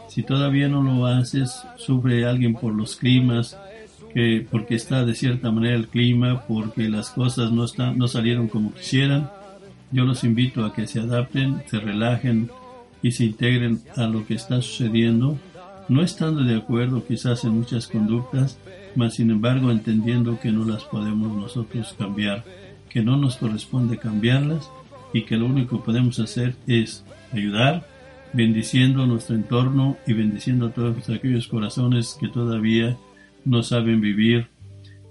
Si 0.08 0.22
todavía 0.22 0.68
no 0.68 0.82
lo 0.82 1.06
haces, 1.06 1.62
sufre 1.76 2.24
alguien 2.24 2.54
por 2.54 2.72
los 2.72 2.96
climas, 2.96 3.58
que 4.14 4.46
porque 4.48 4.76
está 4.76 5.04
de 5.04 5.14
cierta 5.14 5.50
manera 5.50 5.74
el 5.74 5.88
clima, 5.88 6.44
porque 6.46 6.88
las 6.88 7.10
cosas 7.10 7.50
no, 7.50 7.64
están, 7.64 7.98
no 7.98 8.08
salieron 8.08 8.48
como 8.48 8.72
quisieran. 8.72 9.30
Yo 9.90 10.04
los 10.04 10.24
invito 10.24 10.64
a 10.64 10.72
que 10.72 10.86
se 10.86 11.00
adapten, 11.00 11.62
se 11.66 11.80
relajen 11.80 12.50
y 13.04 13.12
se 13.12 13.26
integren 13.26 13.82
a 13.96 14.06
lo 14.06 14.26
que 14.26 14.32
está 14.32 14.62
sucediendo, 14.62 15.38
no 15.90 16.02
estando 16.02 16.42
de 16.42 16.56
acuerdo 16.56 17.06
quizás 17.06 17.44
en 17.44 17.50
muchas 17.50 17.86
conductas, 17.86 18.58
mas 18.96 19.16
sin 19.16 19.30
embargo 19.30 19.70
entendiendo 19.70 20.40
que 20.40 20.50
no 20.50 20.64
las 20.64 20.84
podemos 20.84 21.36
nosotros 21.36 21.94
cambiar, 21.98 22.44
que 22.88 23.02
no 23.02 23.18
nos 23.18 23.36
corresponde 23.36 23.98
cambiarlas 23.98 24.70
y 25.12 25.24
que 25.24 25.36
lo 25.36 25.44
único 25.44 25.76
que 25.76 25.84
podemos 25.84 26.18
hacer 26.18 26.56
es 26.66 27.04
ayudar, 27.30 27.86
bendiciendo 28.32 29.06
nuestro 29.06 29.36
entorno 29.36 29.98
y 30.06 30.14
bendiciendo 30.14 30.68
a 30.68 30.72
todos 30.72 31.10
aquellos 31.10 31.46
corazones 31.46 32.16
que 32.18 32.28
todavía 32.28 32.96
no 33.44 33.62
saben 33.62 34.00
vivir 34.00 34.46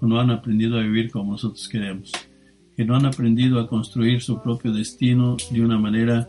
o 0.00 0.06
no 0.08 0.18
han 0.18 0.32
aprendido 0.32 0.80
a 0.80 0.82
vivir 0.82 1.12
como 1.12 1.32
nosotros 1.32 1.68
queremos, 1.68 2.10
que 2.76 2.84
no 2.84 2.96
han 2.96 3.06
aprendido 3.06 3.60
a 3.60 3.68
construir 3.68 4.20
su 4.20 4.42
propio 4.42 4.72
destino 4.72 5.36
de 5.52 5.64
una 5.64 5.78
manera 5.78 6.28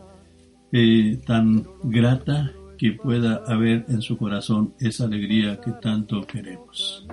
eh, 0.78 1.22
tan 1.26 1.66
grata 1.84 2.52
que 2.78 2.92
pueda 2.92 3.42
haber 3.48 3.86
en 3.88 4.02
su 4.02 4.18
corazón 4.18 4.74
esa 4.82 5.06
alegría 5.06 5.62
que 5.62 5.72
tanto 5.72 6.28
queremos. 6.28 7.08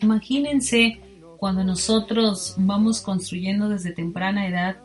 Imagínense 0.00 0.98
cuando 1.36 1.62
nosotros 1.62 2.54
vamos 2.56 3.02
construyendo 3.02 3.68
desde 3.68 3.92
temprana 3.92 4.48
edad 4.48 4.78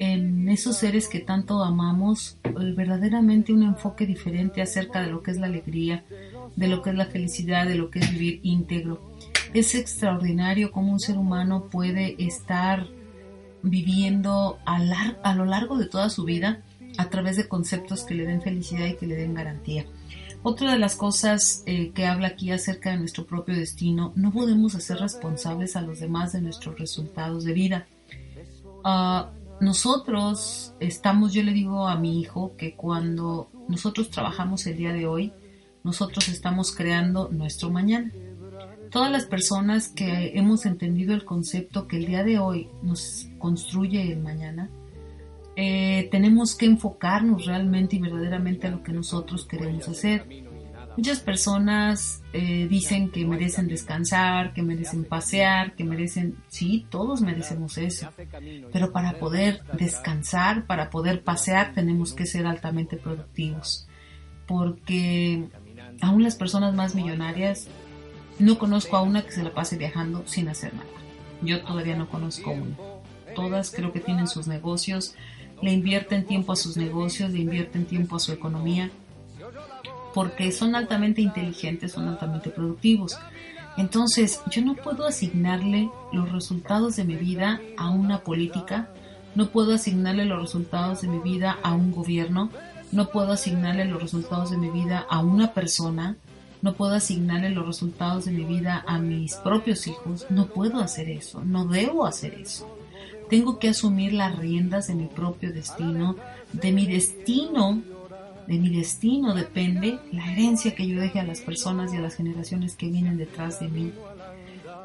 en 0.00 0.48
esos 0.48 0.76
seres 0.76 1.08
que 1.08 1.20
tanto 1.20 1.62
amamos, 1.62 2.38
eh, 2.42 2.50
verdaderamente 2.76 3.52
un 3.52 3.62
enfoque 3.62 4.04
diferente 4.04 4.60
acerca 4.60 5.00
de 5.00 5.12
lo 5.12 5.22
que 5.22 5.30
es 5.30 5.36
la 5.36 5.46
alegría, 5.46 6.04
de 6.56 6.66
lo 6.66 6.82
que 6.82 6.90
es 6.90 6.96
la 6.96 7.06
felicidad, 7.06 7.68
de 7.68 7.76
lo 7.76 7.88
que 7.88 8.00
es 8.00 8.10
vivir 8.10 8.40
íntegro. 8.42 9.12
Es 9.52 9.76
extraordinario 9.76 10.72
cómo 10.72 10.90
un 10.90 10.98
ser 10.98 11.18
humano 11.18 11.68
puede 11.70 12.16
estar 12.18 12.88
viviendo 13.64 14.58
a, 14.66 14.76
a 15.22 15.34
lo 15.34 15.44
largo 15.46 15.76
de 15.78 15.86
toda 15.86 16.10
su 16.10 16.24
vida 16.24 16.60
a 16.96 17.08
través 17.10 17.36
de 17.36 17.48
conceptos 17.48 18.04
que 18.04 18.14
le 18.14 18.26
den 18.26 18.42
felicidad 18.42 18.86
y 18.86 18.94
que 18.94 19.06
le 19.06 19.16
den 19.16 19.34
garantía. 19.34 19.84
Otra 20.42 20.72
de 20.72 20.78
las 20.78 20.94
cosas 20.94 21.62
eh, 21.66 21.90
que 21.92 22.06
habla 22.06 22.28
aquí 22.28 22.50
acerca 22.50 22.90
de 22.90 22.98
nuestro 22.98 23.24
propio 23.24 23.56
destino, 23.56 24.12
no 24.14 24.30
podemos 24.30 24.74
hacer 24.74 24.98
responsables 24.98 25.74
a 25.74 25.80
los 25.80 26.00
demás 26.00 26.32
de 26.32 26.42
nuestros 26.42 26.78
resultados 26.78 27.44
de 27.44 27.54
vida. 27.54 27.86
Ah, 28.84 29.30
nosotros 29.60 30.74
estamos, 30.80 31.32
yo 31.32 31.42
le 31.42 31.52
digo 31.52 31.88
a 31.88 31.96
mi 31.96 32.20
hijo 32.20 32.54
que 32.58 32.74
cuando 32.74 33.48
nosotros 33.68 34.10
trabajamos 34.10 34.66
el 34.66 34.76
día 34.76 34.92
de 34.92 35.06
hoy, 35.06 35.32
nosotros 35.82 36.28
estamos 36.28 36.74
creando 36.74 37.30
nuestro 37.32 37.70
mañana. 37.70 38.12
Todas 38.94 39.10
las 39.10 39.26
personas 39.26 39.88
que 39.88 40.38
hemos 40.38 40.66
entendido 40.66 41.14
el 41.14 41.24
concepto 41.24 41.88
que 41.88 41.96
el 41.96 42.06
día 42.06 42.22
de 42.22 42.38
hoy 42.38 42.68
nos 42.80 43.28
construye 43.38 44.12
el 44.12 44.20
mañana, 44.20 44.70
eh, 45.56 46.06
tenemos 46.12 46.54
que 46.54 46.66
enfocarnos 46.66 47.44
realmente 47.46 47.96
y 47.96 47.98
verdaderamente 47.98 48.68
a 48.68 48.70
lo 48.70 48.84
que 48.84 48.92
nosotros 48.92 49.46
queremos 49.46 49.88
hacer. 49.88 50.28
Muchas 50.96 51.18
personas 51.18 52.22
eh, 52.32 52.68
dicen 52.70 53.10
que 53.10 53.26
merecen 53.26 53.66
descansar, 53.66 54.54
que 54.54 54.62
merecen 54.62 55.02
pasear, 55.02 55.74
que 55.74 55.82
merecen, 55.82 56.36
sí, 56.46 56.86
todos 56.88 57.20
merecemos 57.20 57.78
eso. 57.78 58.10
Pero 58.72 58.92
para 58.92 59.18
poder 59.18 59.64
descansar, 59.76 60.66
para 60.68 60.90
poder 60.90 61.24
pasear, 61.24 61.74
tenemos 61.74 62.12
que 62.12 62.26
ser 62.26 62.46
altamente 62.46 62.96
productivos. 62.96 63.88
Porque 64.46 65.48
aún 66.00 66.22
las 66.22 66.36
personas 66.36 66.76
más 66.76 66.94
millonarias, 66.94 67.68
no 68.38 68.58
conozco 68.58 68.96
a 68.96 69.02
una 69.02 69.22
que 69.22 69.32
se 69.32 69.42
la 69.42 69.52
pase 69.52 69.76
viajando 69.76 70.22
sin 70.26 70.48
hacer 70.48 70.74
nada. 70.74 70.86
Yo 71.42 71.62
todavía 71.62 71.96
no 71.96 72.08
conozco 72.08 72.50
una. 72.50 72.76
Todas 73.34 73.70
creo 73.70 73.92
que 73.92 74.00
tienen 74.00 74.28
sus 74.28 74.46
negocios, 74.46 75.14
le 75.60 75.72
invierten 75.72 76.24
tiempo 76.24 76.52
a 76.52 76.56
sus 76.56 76.76
negocios, 76.76 77.30
le 77.30 77.40
invierten 77.40 77.86
tiempo 77.86 78.16
a 78.16 78.20
su 78.20 78.32
economía, 78.32 78.90
porque 80.12 80.52
son 80.52 80.74
altamente 80.74 81.20
inteligentes, 81.22 81.92
son 81.92 82.08
altamente 82.08 82.50
productivos. 82.50 83.18
Entonces, 83.76 84.40
yo 84.50 84.62
no 84.62 84.74
puedo 84.76 85.06
asignarle 85.06 85.90
los 86.12 86.30
resultados 86.30 86.96
de 86.96 87.04
mi 87.04 87.16
vida 87.16 87.60
a 87.76 87.90
una 87.90 88.20
política, 88.20 88.88
no 89.34 89.48
puedo 89.48 89.74
asignarle 89.74 90.24
los 90.24 90.40
resultados 90.40 91.02
de 91.02 91.08
mi 91.08 91.18
vida 91.18 91.58
a 91.62 91.74
un 91.74 91.90
gobierno, 91.90 92.50
no 92.92 93.08
puedo 93.08 93.32
asignarle 93.32 93.84
los 93.84 94.00
resultados 94.00 94.50
de 94.50 94.58
mi 94.58 94.70
vida 94.70 95.04
a 95.10 95.18
una 95.18 95.52
persona, 95.52 96.16
no 96.64 96.72
puedo 96.72 96.94
asignarle 96.94 97.50
los 97.50 97.66
resultados 97.66 98.24
de 98.24 98.30
mi 98.32 98.42
vida 98.42 98.82
a 98.86 98.98
mis 98.98 99.34
propios 99.34 99.86
hijos, 99.86 100.24
no 100.30 100.46
puedo 100.46 100.80
hacer 100.80 101.10
eso, 101.10 101.44
no 101.44 101.66
debo 101.66 102.06
hacer 102.06 102.32
eso. 102.40 102.74
Tengo 103.28 103.58
que 103.58 103.68
asumir 103.68 104.14
las 104.14 104.34
riendas 104.38 104.86
de 104.86 104.94
mi 104.94 105.04
propio 105.04 105.52
destino, 105.52 106.16
de 106.54 106.72
mi 106.72 106.86
destino, 106.86 107.82
de 108.46 108.54
mi 108.54 108.70
destino 108.74 109.34
depende 109.34 109.98
la 110.10 110.32
herencia 110.32 110.74
que 110.74 110.86
yo 110.86 110.98
deje 110.98 111.20
a 111.20 111.24
las 111.24 111.42
personas 111.42 111.92
y 111.92 111.98
a 111.98 112.00
las 112.00 112.14
generaciones 112.14 112.76
que 112.76 112.88
vienen 112.88 113.18
detrás 113.18 113.60
de 113.60 113.68
mí. 113.68 113.92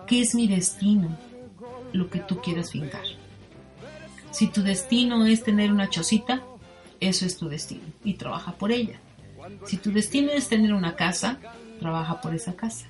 ¿Qué 0.06 0.20
es 0.20 0.36
mi 0.36 0.50
destino? 0.50 1.18
Lo 1.94 2.10
que 2.10 2.20
tú 2.20 2.42
quieras 2.42 2.72
fincar. 2.72 3.06
Si 4.32 4.48
tu 4.48 4.64
destino 4.64 5.26
es 5.26 5.44
tener 5.44 5.72
una 5.72 5.90
chocita, 5.90 6.44
eso 7.00 7.26
es 7.26 7.38
tu 7.38 7.48
destino 7.48 7.84
y 8.04 8.16
trabaja 8.16 8.52
por 8.52 8.74
ella. 8.74 9.00
Si 9.66 9.78
tu 9.78 9.92
destino 9.92 10.32
es 10.32 10.48
tener 10.50 10.74
una 10.74 10.96
casa, 10.96 11.40
trabaja 11.80 12.22
por 12.22 12.36
esa 12.36 12.54
casa. 12.54 12.86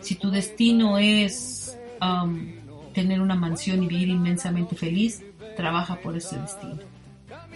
Si 0.00 0.14
tu 0.14 0.30
destino 0.30 0.98
es 0.98 1.76
um, 2.00 2.52
tener 2.92 3.20
una 3.20 3.34
mansión 3.34 3.82
y 3.82 3.88
vivir 3.88 4.08
inmensamente 4.08 4.76
feliz, 4.76 5.22
trabaja 5.56 5.96
por 5.96 6.16
ese 6.16 6.38
destino. 6.38 6.78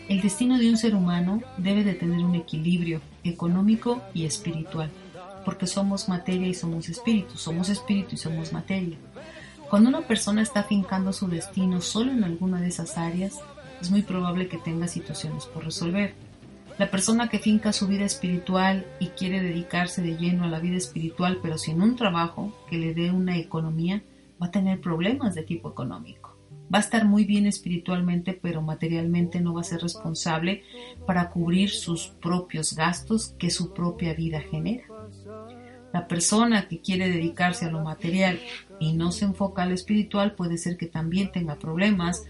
El 0.09 0.21
destino 0.21 0.59
de 0.59 0.69
un 0.69 0.77
ser 0.77 0.95
humano 0.95 1.41
debe 1.57 1.85
de 1.85 1.95
tener 1.95 2.19
un 2.19 2.35
equilibrio 2.35 3.01
económico 3.23 4.03
y 4.13 4.25
espiritual, 4.25 4.91
porque 5.45 5.67
somos 5.67 6.09
materia 6.09 6.49
y 6.49 6.55
somos 6.55 6.89
espíritu, 6.89 7.37
somos 7.37 7.69
espíritu 7.69 8.17
y 8.17 8.19
somos 8.19 8.53
materia. 8.53 8.97
Cuando 9.69 9.89
una 9.89 10.01
persona 10.01 10.43
está 10.43 10.65
fincando 10.65 11.13
su 11.13 11.29
destino 11.29 11.81
solo 11.81 12.11
en 12.11 12.25
alguna 12.25 12.61
de 12.61 12.69
esas 12.69 12.99
áreas, 12.99 13.39
es 13.81 13.91
muy 13.91 14.03
probable 14.03 14.49
que 14.49 14.59
tenga 14.59 14.89
situaciones 14.89 15.47
por 15.47 15.65
resolver. 15.65 16.15
La 16.81 16.91
persona 16.91 17.29
que 17.29 17.39
finca 17.39 17.75
su 17.75 17.87
vida 17.87 18.07
espiritual 18.07 18.87
y 19.01 19.09
quiere 19.09 19.43
dedicarse 19.43 20.01
de 20.01 20.17
lleno 20.17 20.45
a 20.45 20.49
la 20.49 20.61
vida 20.61 20.79
espiritual, 20.79 21.39
pero 21.43 21.59
sin 21.59 21.83
un 21.83 21.95
trabajo 21.95 22.55
que 22.71 22.79
le 22.79 22.95
dé 22.95 23.11
una 23.11 23.37
economía, 23.37 24.03
va 24.43 24.47
a 24.47 24.51
tener 24.51 24.81
problemas 24.81 25.35
de 25.35 25.43
tipo 25.43 25.69
económico. 25.69 26.39
Va 26.75 26.79
a 26.79 26.81
estar 26.81 27.05
muy 27.05 27.27
bien 27.27 27.45
espiritualmente, 27.45 28.33
pero 28.33 28.63
materialmente 28.63 29.43
no 29.43 29.53
va 29.53 29.61
a 29.61 29.65
ser 29.65 29.83
responsable 29.83 30.63
para 31.07 31.29
cubrir 31.29 31.69
sus 31.69 32.07
propios 32.07 32.75
gastos 32.75 33.35
que 33.39 33.51
su 33.51 33.75
propia 33.75 34.15
vida 34.15 34.41
genera. 34.41 34.85
La 35.93 36.09
persona 36.09 36.67
que 36.67 36.81
quiere 36.81 37.11
dedicarse 37.11 37.67
a 37.67 37.71
lo 37.71 37.83
material 37.83 38.41
y 38.79 38.95
no 38.95 39.13
se 39.13 39.27
enfoca 39.27 39.65
a 39.65 39.67
lo 39.67 39.75
espiritual 39.75 40.35
puede 40.35 40.57
ser 40.57 40.79
que 40.79 40.87
también 40.87 41.31
tenga 41.31 41.59
problemas 41.59 42.25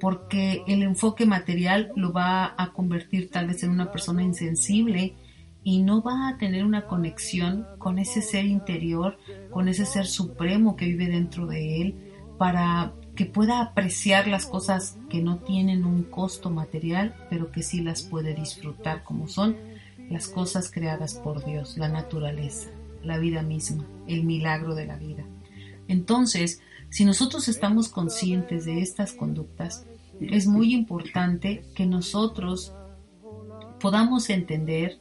porque 0.00 0.62
el 0.66 0.82
enfoque 0.82 1.26
material 1.26 1.92
lo 1.96 2.12
va 2.12 2.54
a 2.56 2.72
convertir 2.72 3.30
tal 3.30 3.46
vez 3.46 3.62
en 3.62 3.70
una 3.70 3.90
persona 3.90 4.22
insensible 4.22 5.14
y 5.64 5.82
no 5.82 6.02
va 6.02 6.28
a 6.28 6.38
tener 6.38 6.64
una 6.64 6.86
conexión 6.86 7.66
con 7.78 7.98
ese 7.98 8.22
ser 8.22 8.44
interior, 8.44 9.18
con 9.50 9.68
ese 9.68 9.84
ser 9.84 10.06
supremo 10.06 10.76
que 10.76 10.86
vive 10.86 11.08
dentro 11.08 11.46
de 11.46 11.80
él, 11.80 12.12
para 12.38 12.92
que 13.16 13.26
pueda 13.26 13.60
apreciar 13.60 14.28
las 14.28 14.46
cosas 14.46 14.98
que 15.08 15.22
no 15.22 15.38
tienen 15.38 15.84
un 15.84 16.04
costo 16.04 16.50
material, 16.50 17.16
pero 17.30 17.50
que 17.50 17.62
sí 17.62 17.80
las 17.80 18.02
puede 18.02 18.34
disfrutar 18.34 19.02
como 19.02 19.26
son 19.26 19.56
las 20.10 20.28
cosas 20.28 20.70
creadas 20.70 21.14
por 21.14 21.44
Dios, 21.44 21.76
la 21.78 21.88
naturaleza, 21.88 22.68
la 23.02 23.18
vida 23.18 23.42
misma, 23.42 23.84
el 24.06 24.24
milagro 24.24 24.74
de 24.74 24.86
la 24.86 24.96
vida. 24.96 25.24
Entonces, 25.88 26.60
si 26.90 27.04
nosotros 27.04 27.48
estamos 27.48 27.88
conscientes 27.88 28.64
de 28.64 28.80
estas 28.80 29.12
conductas, 29.12 29.86
es 30.20 30.46
muy 30.46 30.74
importante 30.74 31.64
que 31.74 31.86
nosotros 31.86 32.72
podamos 33.80 34.30
entender 34.30 34.98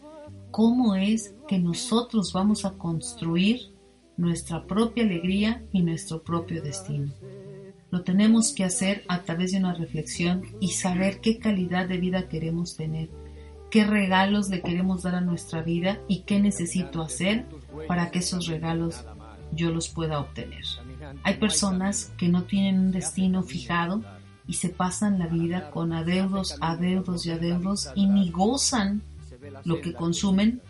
cómo 0.51 0.95
es 0.95 1.33
que 1.47 1.59
nosotros 1.59 2.33
vamos 2.33 2.65
a 2.65 2.71
construir 2.71 3.73
nuestra 4.17 4.65
propia 4.65 5.03
alegría 5.03 5.63
y 5.71 5.81
nuestro 5.81 6.23
propio 6.23 6.61
destino. 6.61 7.11
Lo 7.91 8.03
tenemos 8.03 8.53
que 8.53 8.63
hacer 8.63 9.03
a 9.07 9.23
través 9.23 9.51
de 9.51 9.59
una 9.59 9.73
reflexión 9.73 10.43
y 10.59 10.69
saber 10.69 11.21
qué 11.21 11.39
calidad 11.39 11.87
de 11.87 11.97
vida 11.97 12.27
queremos 12.27 12.75
tener, 12.75 13.09
qué 13.69 13.85
regalos 13.85 14.49
le 14.49 14.61
queremos 14.61 15.03
dar 15.03 15.15
a 15.15 15.21
nuestra 15.21 15.61
vida 15.61 15.99
y 16.07 16.21
qué 16.21 16.39
necesito 16.39 17.01
hacer 17.01 17.45
para 17.87 18.11
que 18.11 18.19
esos 18.19 18.47
regalos 18.47 19.05
yo 19.51 19.71
los 19.71 19.89
pueda 19.89 20.19
obtener. 20.19 20.63
Hay 21.23 21.35
personas 21.35 22.11
que 22.17 22.29
no 22.29 22.43
tienen 22.43 22.79
un 22.79 22.91
destino 22.91 23.43
fijado 23.43 24.03
y 24.47 24.53
se 24.53 24.69
pasan 24.69 25.19
la 25.19 25.27
vida 25.27 25.71
con 25.71 25.93
adeudos, 25.93 26.57
adeudos 26.61 27.25
y 27.25 27.31
adeudos 27.31 27.89
y 27.95 28.07
ni 28.07 28.29
gozan 28.29 29.01
lo 29.63 29.81
que 29.81 29.93
consumen 29.93 30.61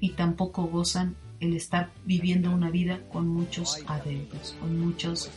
y 0.00 0.10
tampoco 0.10 0.64
gozan 0.64 1.16
el 1.40 1.54
estar 1.54 1.90
viviendo 2.04 2.50
una 2.50 2.70
vida 2.70 3.00
con 3.12 3.28
muchos 3.28 3.78
adeudos, 3.86 4.56
con 4.60 4.78
muchas 4.78 5.30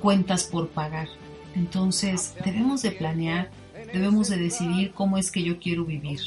cuentas 0.00 0.44
por 0.44 0.68
pagar. 0.68 1.08
Entonces 1.54 2.34
debemos 2.44 2.82
de 2.82 2.90
planear, 2.90 3.50
debemos 3.92 4.28
de 4.28 4.36
decidir 4.36 4.92
cómo 4.92 5.18
es 5.18 5.30
que 5.30 5.42
yo 5.42 5.58
quiero 5.58 5.84
vivir, 5.84 6.20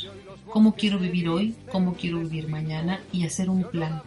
cómo 0.52 0.76
quiero 0.76 1.00
vivir 1.00 1.30
hoy, 1.30 1.56
cómo 1.72 1.94
quiero 1.94 2.20
vivir 2.20 2.48
mañana 2.48 3.00
y 3.12 3.26
hacer 3.26 3.50
un 3.50 3.64
plan, 3.64 4.02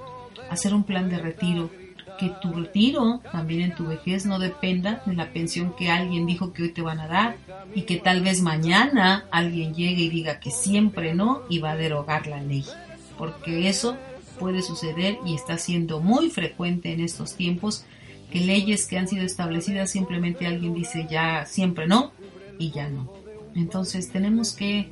hacer 0.51 0.75
un 0.75 0.85
plan 0.85 1.09
de 1.09 1.19
retiro, 1.19 1.71
que 2.19 2.31
tu 2.41 2.53
retiro 2.53 3.21
también 3.33 3.63
en 3.63 3.75
tu 3.75 3.87
vejez 3.87 4.27
no 4.27 4.39
dependa 4.39 5.03
de 5.07 5.15
la 5.15 5.33
pensión 5.33 5.75
que 5.77 5.91
alguien 5.91 6.27
dijo 6.27 6.53
que 6.53 6.65
hoy 6.65 6.69
te 6.71 6.83
van 6.83 7.01
a 7.01 7.09
dar 7.09 7.37
y 7.75 7.83
que 7.83 7.97
tal 7.97 8.23
vez 8.23 8.43
mañana 8.43 9.27
alguien 9.31 9.75
llegue 9.75 10.03
y 10.03 10.09
diga 10.09 10.39
que 10.39 10.51
siempre 10.51 11.15
no 11.15 11.43
y 11.49 11.59
va 11.59 11.73
a 11.73 11.77
derogar 11.77 12.27
la 12.27 12.43
ley. 12.43 12.65
Porque 13.19 13.69
eso 13.69 13.97
puede 14.39 14.63
suceder 14.63 15.19
y 15.27 15.35
está 15.35 15.59
siendo 15.59 16.01
muy 16.01 16.31
frecuente 16.31 16.93
en 16.93 17.01
estos 17.01 17.35
tiempos 17.35 17.85
que 18.31 18.41
leyes 18.41 18.87
que 18.87 18.99
han 18.99 19.09
sido 19.09 19.25
establecidas 19.25 19.91
simplemente 19.91 20.47
alguien 20.47 20.75
dice 20.75 21.07
ya 21.09 21.45
siempre 21.47 21.87
no 21.87 22.13
y 22.59 22.71
ya 22.71 22.89
no. 22.89 23.13
Entonces 23.55 24.11
tenemos 24.11 24.53
que 24.53 24.89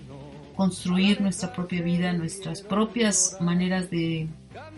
construir 0.56 1.20
nuestra 1.20 1.52
propia 1.52 1.80
vida, 1.80 2.12
nuestras 2.12 2.60
propias 2.60 3.38
maneras 3.40 3.90
de 3.90 4.28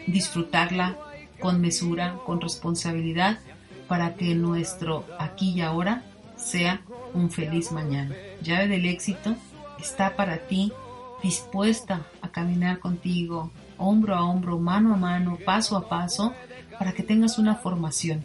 disfrutarla, 0.06 0.96
con 1.40 1.60
mesura, 1.60 2.18
con 2.24 2.40
responsabilidad, 2.40 3.38
para 3.88 4.14
que 4.14 4.34
nuestro 4.34 5.04
aquí 5.18 5.50
y 5.50 5.60
ahora 5.60 6.04
sea 6.36 6.80
un 7.14 7.30
feliz 7.30 7.72
mañana. 7.72 8.14
Llave 8.42 8.68
del 8.68 8.86
éxito 8.86 9.34
está 9.78 10.16
para 10.16 10.38
ti, 10.46 10.72
dispuesta 11.22 12.06
a 12.20 12.28
caminar 12.28 12.78
contigo, 12.78 13.50
hombro 13.76 14.14
a 14.14 14.24
hombro, 14.24 14.58
mano 14.58 14.94
a 14.94 14.96
mano, 14.96 15.38
paso 15.44 15.76
a 15.76 15.88
paso, 15.88 16.32
para 16.78 16.92
que 16.92 17.02
tengas 17.02 17.38
una 17.38 17.56
formación. 17.56 18.24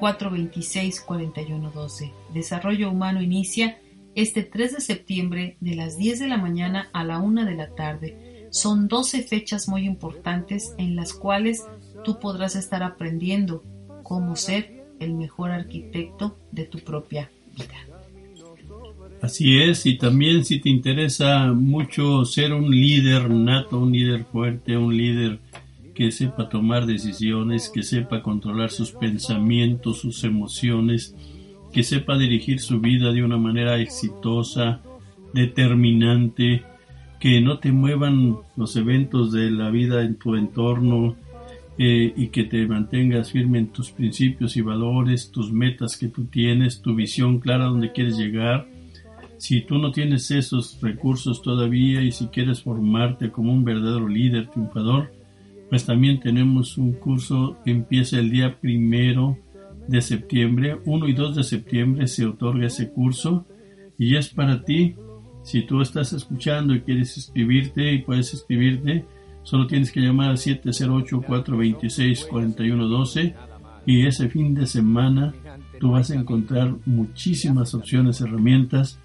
708-426-4112. 0.00 2.12
Desarrollo 2.32 2.90
Humano 2.90 3.20
inicia 3.22 3.78
este 4.14 4.42
3 4.42 4.74
de 4.74 4.80
septiembre 4.80 5.56
de 5.60 5.74
las 5.76 5.96
10 5.96 6.18
de 6.20 6.28
la 6.28 6.36
mañana 6.38 6.90
a 6.92 7.04
la 7.04 7.20
1 7.20 7.44
de 7.44 7.54
la 7.54 7.68
tarde. 7.74 8.48
Son 8.50 8.88
12 8.88 9.22
fechas 9.22 9.68
muy 9.68 9.84
importantes 9.84 10.74
en 10.78 10.96
las 10.96 11.12
cuales 11.12 11.66
tú 12.04 12.18
podrás 12.18 12.56
estar 12.56 12.82
aprendiendo 12.82 13.62
cómo 14.02 14.36
ser 14.36 14.84
el 15.00 15.14
mejor 15.14 15.50
arquitecto 15.50 16.36
de 16.52 16.64
tu 16.64 16.78
propia 16.78 17.30
vida. 17.56 17.76
Así 19.20 19.60
es, 19.60 19.84
y 19.86 19.98
también 19.98 20.44
si 20.44 20.60
te 20.60 20.70
interesa 20.70 21.52
mucho 21.52 22.24
ser 22.24 22.52
un 22.52 22.70
líder 22.70 23.28
nato, 23.30 23.80
un 23.80 23.92
líder 23.92 24.24
fuerte, 24.24 24.76
un 24.76 24.96
líder 24.96 25.40
que 25.94 26.12
sepa 26.12 26.48
tomar 26.48 26.86
decisiones, 26.86 27.68
que 27.68 27.82
sepa 27.82 28.22
controlar 28.22 28.70
sus 28.70 28.92
pensamientos, 28.92 29.98
sus 29.98 30.22
emociones, 30.22 31.16
que 31.72 31.82
sepa 31.82 32.16
dirigir 32.16 32.60
su 32.60 32.80
vida 32.80 33.12
de 33.12 33.24
una 33.24 33.36
manera 33.36 33.80
exitosa, 33.80 34.80
determinante, 35.34 36.62
que 37.18 37.40
no 37.40 37.58
te 37.58 37.72
muevan 37.72 38.36
los 38.56 38.76
eventos 38.76 39.32
de 39.32 39.50
la 39.50 39.70
vida 39.70 40.04
en 40.04 40.14
tu 40.14 40.36
entorno, 40.36 41.16
eh, 41.78 42.12
y 42.16 42.28
que 42.28 42.44
te 42.44 42.66
mantengas 42.66 43.30
firme 43.30 43.58
en 43.58 43.68
tus 43.68 43.92
principios 43.92 44.56
y 44.56 44.62
valores, 44.62 45.30
tus 45.30 45.52
metas 45.52 45.96
que 45.96 46.08
tú 46.08 46.24
tienes, 46.24 46.82
tu 46.82 46.94
visión 46.94 47.38
clara 47.38 47.66
donde 47.66 47.92
quieres 47.92 48.18
llegar. 48.18 48.66
Si 49.36 49.60
tú 49.60 49.78
no 49.78 49.92
tienes 49.92 50.30
esos 50.32 50.80
recursos 50.82 51.40
todavía 51.40 52.02
y 52.02 52.10
si 52.10 52.26
quieres 52.26 52.62
formarte 52.62 53.30
como 53.30 53.52
un 53.52 53.64
verdadero 53.64 54.08
líder 54.08 54.48
triunfador, 54.48 55.12
pues 55.70 55.86
también 55.86 56.18
tenemos 56.18 56.78
un 56.78 56.94
curso 56.94 57.56
que 57.64 57.70
empieza 57.70 58.18
el 58.18 58.30
día 58.30 58.58
primero 58.60 59.38
de 59.86 60.02
septiembre, 60.02 60.78
1 60.84 61.08
y 61.08 61.12
2 61.12 61.36
de 61.36 61.44
septiembre 61.44 62.06
se 62.08 62.26
otorga 62.26 62.66
ese 62.66 62.90
curso 62.90 63.46
y 63.96 64.16
es 64.16 64.28
para 64.28 64.64
ti. 64.64 64.96
Si 65.44 65.62
tú 65.62 65.80
estás 65.80 66.12
escuchando 66.12 66.74
y 66.74 66.80
quieres 66.80 67.16
escribirte 67.16 67.92
y 67.92 68.02
puedes 68.02 68.34
escribirte, 68.34 69.04
Solo 69.48 69.66
tienes 69.66 69.90
que 69.90 70.00
llamar 70.00 70.28
al 70.28 70.36
708-426-4112 70.36 73.34
y 73.86 74.06
ese 74.06 74.28
fin 74.28 74.52
de 74.52 74.66
semana 74.66 75.32
tú 75.80 75.92
vas 75.92 76.10
a 76.10 76.16
encontrar 76.16 76.74
muchísimas 76.84 77.72
opciones, 77.72 78.20
herramientas 78.20 79.00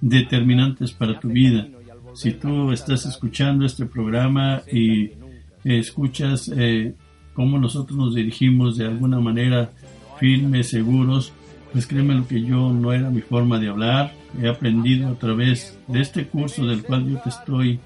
determinantes 0.00 0.92
para 0.92 1.18
tu 1.18 1.30
vida. 1.30 1.66
Si 2.14 2.30
tú 2.30 2.70
estás 2.70 3.06
escuchando 3.06 3.66
este 3.66 3.86
programa 3.86 4.62
y 4.72 5.10
escuchas 5.64 6.48
eh, 6.56 6.94
cómo 7.34 7.58
nosotros 7.58 7.98
nos 7.98 8.14
dirigimos 8.14 8.76
de 8.76 8.86
alguna 8.86 9.18
manera 9.18 9.72
firmes, 10.20 10.68
seguros, 10.68 11.32
pues 11.72 11.88
créeme 11.88 12.14
lo 12.14 12.28
que 12.28 12.40
yo 12.40 12.72
no 12.72 12.92
era 12.92 13.10
mi 13.10 13.22
forma 13.22 13.58
de 13.58 13.66
hablar. 13.66 14.14
He 14.40 14.46
aprendido 14.46 15.08
a 15.08 15.18
través 15.18 15.76
de 15.88 16.02
este 16.02 16.28
curso 16.28 16.64
del 16.66 16.84
cual 16.84 17.10
yo 17.10 17.18
te 17.18 17.30
estoy 17.30 17.80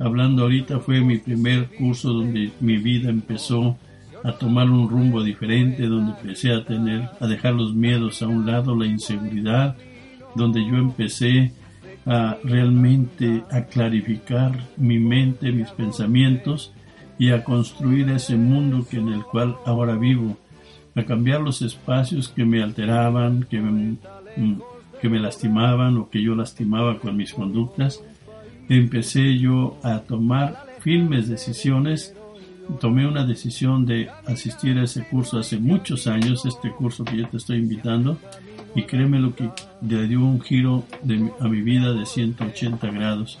hablando 0.00 0.42
ahorita 0.42 0.80
fue 0.80 1.02
mi 1.02 1.18
primer 1.18 1.68
curso 1.76 2.12
donde 2.12 2.50
mi 2.60 2.78
vida 2.78 3.10
empezó 3.10 3.76
a 4.24 4.32
tomar 4.32 4.68
un 4.68 4.88
rumbo 4.88 5.22
diferente, 5.22 5.86
donde 5.86 6.12
empecé 6.12 6.52
a 6.52 6.64
tener, 6.64 7.08
a 7.20 7.26
dejar 7.26 7.54
los 7.54 7.74
miedos 7.74 8.22
a 8.22 8.26
un 8.26 8.46
lado, 8.46 8.74
la 8.74 8.86
inseguridad, 8.86 9.76
donde 10.34 10.64
yo 10.64 10.76
empecé 10.76 11.52
a 12.06 12.36
realmente 12.42 13.44
a 13.50 13.64
clarificar 13.64 14.58
mi 14.76 14.98
mente, 14.98 15.52
mis 15.52 15.70
pensamientos 15.70 16.72
y 17.18 17.30
a 17.30 17.44
construir 17.44 18.08
ese 18.10 18.36
mundo 18.36 18.86
que 18.88 18.96
en 18.96 19.08
el 19.08 19.22
cual 19.22 19.56
ahora 19.66 19.96
vivo, 19.96 20.38
a 20.94 21.04
cambiar 21.04 21.40
los 21.40 21.62
espacios 21.62 22.28
que 22.28 22.44
me 22.44 22.62
alteraban, 22.62 23.44
que 23.44 23.60
me, 23.60 23.96
que 25.00 25.08
me 25.08 25.20
lastimaban 25.20 25.96
o 25.98 26.08
que 26.08 26.22
yo 26.22 26.34
lastimaba 26.34 26.98
con 26.98 27.16
mis 27.16 27.32
conductas 27.32 28.02
empecé 28.70 29.36
yo 29.36 29.76
a 29.82 29.98
tomar 29.98 30.64
firmes 30.80 31.28
decisiones. 31.28 32.14
Tomé 32.80 33.06
una 33.06 33.26
decisión 33.26 33.84
de 33.84 34.08
asistir 34.26 34.78
a 34.78 34.84
ese 34.84 35.04
curso 35.04 35.38
hace 35.38 35.58
muchos 35.58 36.06
años, 36.06 36.46
este 36.46 36.70
curso 36.70 37.04
que 37.04 37.16
yo 37.16 37.28
te 37.28 37.36
estoy 37.36 37.58
invitando, 37.58 38.16
y 38.76 38.84
créeme 38.84 39.18
lo 39.18 39.34
que 39.34 39.50
le 39.82 40.06
dio 40.06 40.20
un 40.20 40.40
giro 40.40 40.84
a 41.40 41.48
mi 41.48 41.62
vida 41.62 41.92
de 41.92 42.06
180 42.06 42.90
grados. 42.92 43.38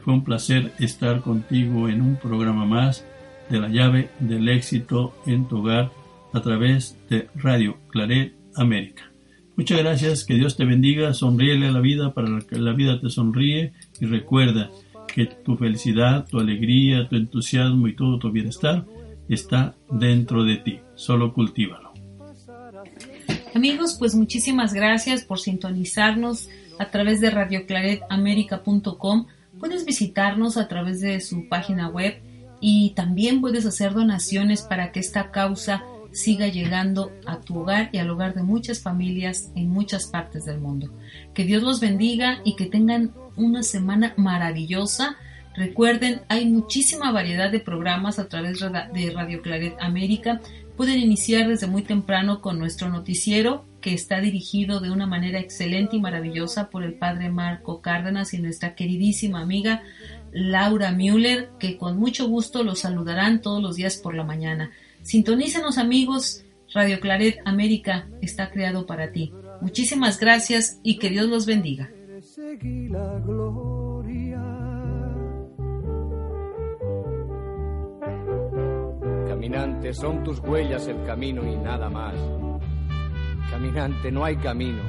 Fue 0.02 0.14
un 0.14 0.24
placer 0.24 0.72
estar 0.78 1.20
contigo 1.20 1.88
en 1.88 2.00
un 2.00 2.16
programa 2.16 2.64
más 2.64 3.04
de 3.50 3.60
la 3.60 3.68
llave 3.68 4.08
del 4.18 4.48
éxito 4.48 5.14
en 5.26 5.46
tu 5.46 5.58
hogar 5.58 5.90
a 6.32 6.40
través 6.40 6.96
de 7.10 7.28
Radio 7.34 7.76
Claret 7.88 8.34
América. 8.54 9.10
Muchas 9.56 9.78
gracias, 9.78 10.24
que 10.24 10.34
Dios 10.34 10.56
te 10.56 10.66
bendiga, 10.66 11.14
sonríele 11.14 11.68
a 11.68 11.72
la 11.72 11.80
vida 11.80 12.12
para 12.12 12.40
que 12.40 12.58
la 12.58 12.74
vida 12.74 13.00
te 13.00 13.08
sonríe 13.08 13.72
y 14.00 14.04
recuerda 14.04 14.70
que 15.06 15.24
tu 15.24 15.56
felicidad, 15.56 16.26
tu 16.28 16.38
alegría, 16.38 17.08
tu 17.08 17.16
entusiasmo 17.16 17.88
y 17.88 17.96
todo 17.96 18.18
tu 18.18 18.30
bienestar 18.30 18.84
está 19.30 19.74
dentro 19.90 20.44
de 20.44 20.56
ti. 20.56 20.80
Solo 20.94 21.32
cultívalo. 21.32 21.92
Amigos, 23.54 23.96
pues 23.98 24.14
muchísimas 24.14 24.74
gracias 24.74 25.24
por 25.24 25.38
sintonizarnos 25.38 26.50
a 26.78 26.90
través 26.90 27.22
de 27.22 27.30
radioclaretamerica.com. 27.30 29.26
Puedes 29.58 29.86
visitarnos 29.86 30.58
a 30.58 30.68
través 30.68 31.00
de 31.00 31.18
su 31.22 31.48
página 31.48 31.88
web 31.88 32.20
y 32.60 32.90
también 32.90 33.40
puedes 33.40 33.64
hacer 33.64 33.94
donaciones 33.94 34.60
para 34.60 34.92
que 34.92 35.00
esta 35.00 35.30
causa 35.30 35.82
siga 36.16 36.48
llegando 36.48 37.12
a 37.26 37.40
tu 37.40 37.58
hogar 37.58 37.90
y 37.92 37.98
al 37.98 38.08
hogar 38.08 38.34
de 38.34 38.42
muchas 38.42 38.80
familias 38.80 39.52
en 39.54 39.68
muchas 39.68 40.06
partes 40.06 40.46
del 40.46 40.58
mundo. 40.58 40.90
Que 41.34 41.44
Dios 41.44 41.62
los 41.62 41.78
bendiga 41.78 42.40
y 42.42 42.56
que 42.56 42.66
tengan 42.66 43.12
una 43.36 43.62
semana 43.62 44.14
maravillosa. 44.16 45.16
Recuerden, 45.54 46.22
hay 46.28 46.46
muchísima 46.46 47.12
variedad 47.12 47.50
de 47.50 47.60
programas 47.60 48.18
a 48.18 48.28
través 48.28 48.60
de 48.60 49.10
Radio 49.10 49.42
Claret 49.42 49.74
América. 49.78 50.40
Pueden 50.74 50.98
iniciar 50.98 51.48
desde 51.48 51.66
muy 51.66 51.82
temprano 51.82 52.40
con 52.40 52.58
nuestro 52.58 52.88
noticiero, 52.88 53.66
que 53.82 53.92
está 53.92 54.20
dirigido 54.20 54.80
de 54.80 54.90
una 54.90 55.06
manera 55.06 55.38
excelente 55.38 55.96
y 55.96 56.00
maravillosa 56.00 56.70
por 56.70 56.82
el 56.82 56.94
padre 56.94 57.30
Marco 57.30 57.82
Cárdenas 57.82 58.32
y 58.32 58.38
nuestra 58.38 58.74
queridísima 58.74 59.42
amiga 59.42 59.82
Laura 60.32 60.92
Müller, 60.92 61.50
que 61.58 61.76
con 61.76 61.98
mucho 61.98 62.26
gusto 62.26 62.62
los 62.62 62.80
saludarán 62.80 63.42
todos 63.42 63.62
los 63.62 63.76
días 63.76 63.96
por 63.96 64.14
la 64.14 64.24
mañana. 64.24 64.70
Sintonícenos 65.06 65.78
amigos, 65.78 66.44
Radio 66.74 66.98
Claret 66.98 67.38
América 67.44 68.08
está 68.20 68.50
creado 68.50 68.86
para 68.86 69.12
ti. 69.12 69.32
Muchísimas 69.60 70.18
gracias 70.18 70.80
y 70.82 70.98
que 70.98 71.10
Dios 71.10 71.28
los 71.28 71.46
bendiga. 71.46 71.88
Caminante, 79.28 79.94
son 79.94 80.24
tus 80.24 80.40
huellas 80.40 80.88
el 80.88 81.00
camino 81.04 81.46
y 81.46 81.54
nada 81.54 81.88
más. 81.88 82.16
Caminante, 83.48 84.10
no 84.10 84.24
hay 84.24 84.34
camino, 84.38 84.82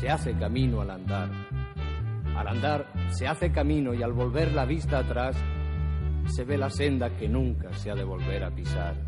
se 0.00 0.10
hace 0.10 0.32
camino 0.32 0.80
al 0.80 0.90
andar. 0.90 1.30
Al 2.36 2.48
andar 2.48 2.92
se 3.10 3.28
hace 3.28 3.52
camino 3.52 3.94
y 3.94 4.02
al 4.02 4.12
volver 4.12 4.52
la 4.52 4.64
vista 4.64 4.98
atrás 4.98 5.36
se 6.26 6.42
ve 6.42 6.58
la 6.58 6.70
senda 6.70 7.16
que 7.16 7.28
nunca 7.28 7.72
se 7.74 7.92
ha 7.92 7.94
de 7.94 8.02
volver 8.02 8.42
a 8.42 8.50
pisar. 8.50 9.07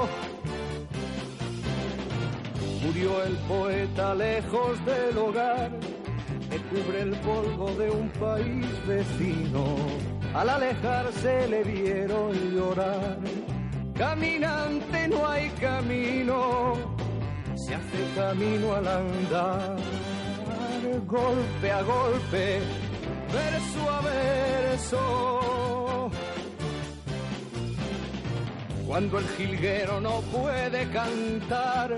Murió 3.01 3.23
el 3.23 3.35
poeta 3.47 4.13
lejos 4.13 4.85
del 4.85 5.17
hogar 5.17 5.71
que 6.51 6.57
cubre 6.57 7.01
el 7.01 7.15
polvo 7.21 7.71
de 7.71 7.89
un 7.89 8.09
país 8.09 8.67
vecino. 8.85 9.75
Al 10.35 10.49
alejarse 10.49 11.47
le 11.47 11.63
vieron 11.63 12.31
llorar. 12.53 13.17
Caminante 13.95 15.07
no 15.07 15.27
hay 15.27 15.49
camino, 15.51 16.73
se 17.55 17.73
hace 17.73 18.05
camino 18.15 18.75
al 18.75 18.87
andar. 18.87 19.77
Golpe 21.07 21.71
a 21.71 21.81
golpe, 21.81 22.59
verso 23.33 23.89
a 23.89 24.01
verso. 24.01 25.39
Cuando 28.85 29.17
el 29.17 29.27
jilguero 29.29 29.99
no 30.01 30.21
puede 30.31 30.87
cantar, 30.91 31.97